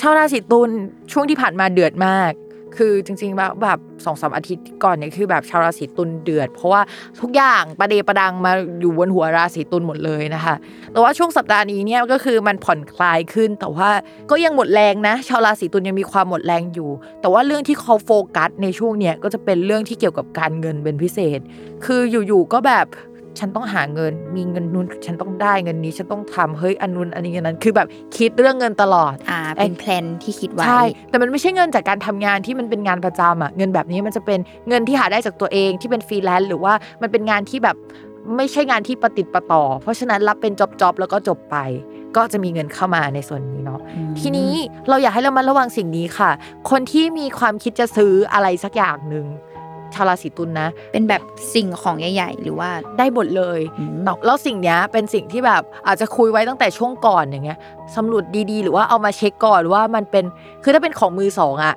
[0.00, 0.70] ชาวราศีตุล
[1.12, 2.32] ช่วงที่ผ่านมาเดือดมาก
[2.76, 6.82] คือจริงๆแบบแบบสองสามอาทิตย์ก่อนเนี่ยคือแบบชาวราศีตุลเดือด เพราะว่า
[7.20, 10.54] ทุกอย่างประเดประดังมาอยู่บนหัวราศีตุลหมดเลยนะคะ
[10.92, 13.90] แต่ว่าช่วงสัปดาห์นี้เนี่ยก็คือมันผ่อนคลายขึ้น แต่ว่า
[14.30, 16.90] ก็ยังหมดแรงนะ ชาวราศีตุลยังมีความหมดแรงอยู่
[17.20, 21.40] แต่ว่าเรื่องที่เขาโฟกัสในช่วงเนี้ยก็จะเป็นเรื่องที่เกี่ยวกับการเงินเป็นพิเศษ
[21.84, 22.86] คืออยู่ๆก็แบบ
[23.38, 36.72] ฉันต้องหาเงิน มีเงินนู้นฉันต้องได้เงินนี้ฉันต้องทำเฮ้ยอันนู้นอันนี้อันนั้น คือแบบคิดเรื่องเงินตลอดอ่าเป็น plan ที่คิดไว้ใช่แต่มันไม่ใช่เงินจากการทำงานที่มันเป็นงานประจำอะเงินแบบนี้มันจะเป็นเงินที่หาได้จากตัวเองที่เป็นฟรีแลนซ์หรือว่า
[37.02, 37.76] มันเป็นงานที่แบบ
[38.36, 41.56] ไม่ใช่งานที่ประติดประต่อ เพราะฉะนั้นรับเป็น job ๆแล้วก็จบไป
[42.16, 43.80] ก็จะมีเงินเข้ามาในส่วนนี้เนาะ
[44.20, 44.52] ทีนี้
[44.88, 46.30] เราอยากให้เรามาระวังสิ่งนี้ค่ะ
[46.70, 49.26] คนที่มีความคิดจะซื้ออะไรสักอย่างหนึ่ง
[49.94, 51.22] ชาวราศีตุลนะ เป็นแบบ
[51.54, 57.58] สิ่งของใหญ่ ๆ หรือว่าได้หมดเลยอืมแต่แล้วสิ่งเนี้ยเป็นสิ่งที่แบบอาจจะคุยไว้ตั้งแต่ช่วงก่อนอย่างเงี้ย
[57.96, 60.24] สำรวจดีๆ หรือว่าเอามาเช็คก่อนว่ามันเป็น
[60.62, 61.76] คือถ้าเป็นของมือสองอะ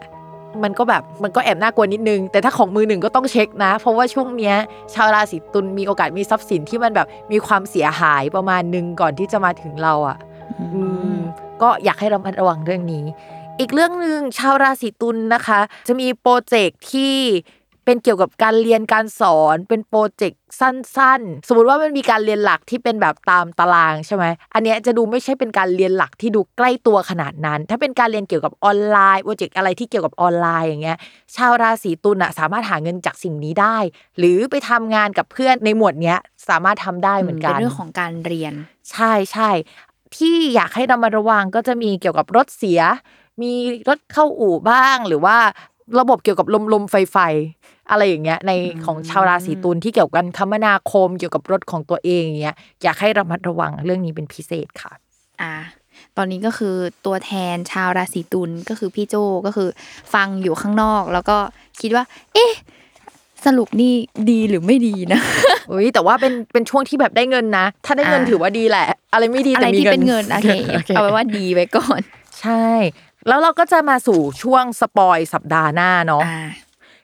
[0.64, 4.56] มันก็แบบมันก็แอบน่ากลัวนิดนึง แต่ถ้าของมือหนึ่งก็ต้องเช็คนะ เพราะว่าช่วงเนี้ย
[4.94, 10.18] ชาวราศีตุลมีโอกาสมีทรัพย์สินที่มันแบบมีความเสียหายประมาณหนึ่งก่อนที่จะมาถึงเราอะ
[10.60, 10.82] อื
[11.14, 11.16] ม
[11.62, 13.06] ก็อยากให้ระมัดระวังเรื่องนี้
[13.60, 17.16] อีกเรื่องหนึ่งชาวราศีตุลนะคะ จะมีโปรเจกต์ที่
[17.86, 30.98] เป็นเกี่ยวกับการเรียนการสอนเป็นโปรเจกต์สั้น ๆ สมมติว่ามันมีการเรียนหลักที่เป็นแบบตามตารางใช่ไหมอันเนี้ยจะดูไม่ใช่เป็นการเรียนหลักที่ดูใกล้ตัวขนาดนั้น ถ้าเป็นการเรียนเกี่ยวกับออนไลน์โปรเจกต์อะไรที่เกี่ยวกับออนไลน์อย่างเงี้ย
[31.36, 33.78] ชาวราศีตุลอะสามารถหาเงินจากสิ่งนี้ได้
[34.18, 36.20] หรือไปทำงานกับเพื่อนในหมวดเนี้ย
[36.50, 38.54] สามารถทำได้เหมือนกันเป็นเรื่องของการเรียน
[38.92, 39.50] ใช่ใช่
[40.18, 42.82] ที่อยากให้เรามาระวังก็จะมีเกี่ยวกับรถเสีย
[43.42, 43.54] มี
[43.90, 45.38] รถเข้าอู่บ้างหรือว่า
[46.00, 47.18] ระบบเกี่ยวกับลมลมไฟไฟ
[47.92, 48.52] อะไรอย่างเงี้ยใน
[48.86, 54.92] ของชาวราศีตุลที่เกี่ยวกับคมนาคมเกี่ยวกับรถของตัวเองอย่างเงี้ยอยากให้ระมัดระวังเรื่องนี้เป็นพิเศษค่ะ
[55.42, 55.54] อ่า
[56.18, 56.76] ตอนนี้ก็คือ
[57.06, 59.16] ตัวแทนชาวราศีตุลก็คือพี่โจ
[59.46, 59.70] ก็คือ
[60.14, 61.38] ฟังอยู่ข้างนอก แล้วก็
[61.82, 62.04] คิดว่า
[62.34, 62.52] เอ๊ะ
[63.46, 63.94] สรุปนี่
[64.30, 65.22] ดีหรือไม่ดีนะ
[65.72, 72.02] อุ้ยแต่ว่าเป็นเป็นช่วงที่แบบได้เงินนะ ถ้าได้เงินอ่าถือว่าดีแหละ อะไรไม่ดีอะไรแต่มีที่เงินเป็นเงินโอเคโอเคเอาไว้ว่าดีไว้ก่อน
[72.42, 72.66] ใช่
[73.28, 76.24] แล้วเราก็จะมาสู่ช่วง spoil สัปดาห์หน้าเนาะ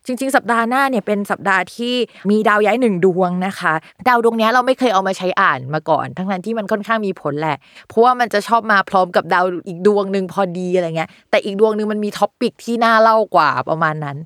[0.10, 1.94] จริง ๆ สัปดาห์หน้าเนี่ยเป็นสัปดาห์ที่
[2.30, 3.74] มีดาวย้ายหนึ่งดวงนะคะ
[4.08, 7.58] ดาวดวงเนี้ยเราไม่เคยเอามาใช้อ่านมาก่อน ทั้งนั้นที่มันค่อนข้างมีผลแหละ
[7.90, 14.18] เพราะว่ามันจะชอบมาพร้อมกับดาวอีกดวงหนึ่งพอดีอะไรเงี้ย แต่อีกดวงหนึ่งมันมี topic ที่น่าเล่ากว่าประมาณนั้น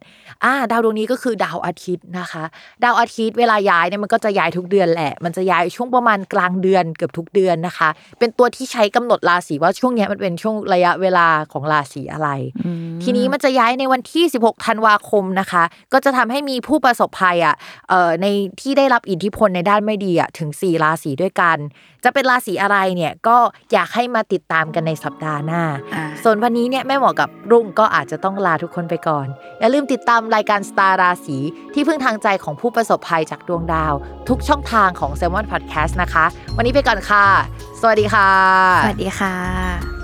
[0.43, 2.43] อ่าดาวดวงนี้ก็คือดาวอาทิตย์นะคะ
[2.83, 12.29] ดาวอาทิตย์เวลาย้ายเนี่ยมันก็จะย้ายทุกเดือนแหละ มันจะย้ายช่วงประมาณกลางเดือนเกือบทุกเดือนนะคะ เป็นตัวที่ใช้กำหนดราศีว่าช่วงเนี้ยมันเป็นช่วงระยะเวลาของราศีอะไร
[13.03, 15.63] ทีนี้มันจะย้ายในวันที่ 16ธันวาคมนะคะ
[15.93, 17.55] ก็จะทำให้มีผู้ประสบภัยอะ
[17.89, 18.27] เอ่อใน
[18.61, 21.57] ที่ได้รับอิทธิพลในด้านไม่ดีอะถึง 4 ราศีด้วยกัน
[22.03, 23.37] จะเป็นราศีอะไรเนี่ยก็
[23.73, 25.63] อยากให้มาติดตามกันในสัปดาห์หน้า
[25.95, 29.27] อ่าส่วนวันนี้เนี่ยแม่หมอกับรุ่งก็อาจจะต้องลาทุกคนไปก่อน
[29.59, 31.37] อย่าลืมติดตามรายการสตาร์ราศี
[31.73, 33.93] ที่พึ่งทางใจของผู้ประสบภัยจากดวงดาว
[34.29, 36.25] ทุกช่องทางของ s ซ l m o n Podcast นะคะ
[36.57, 37.25] วันนี้ไปก่อนค่ะ
[37.81, 38.29] สวัสดีค่ะ
[38.85, 40.02] สวัสดีค่ะ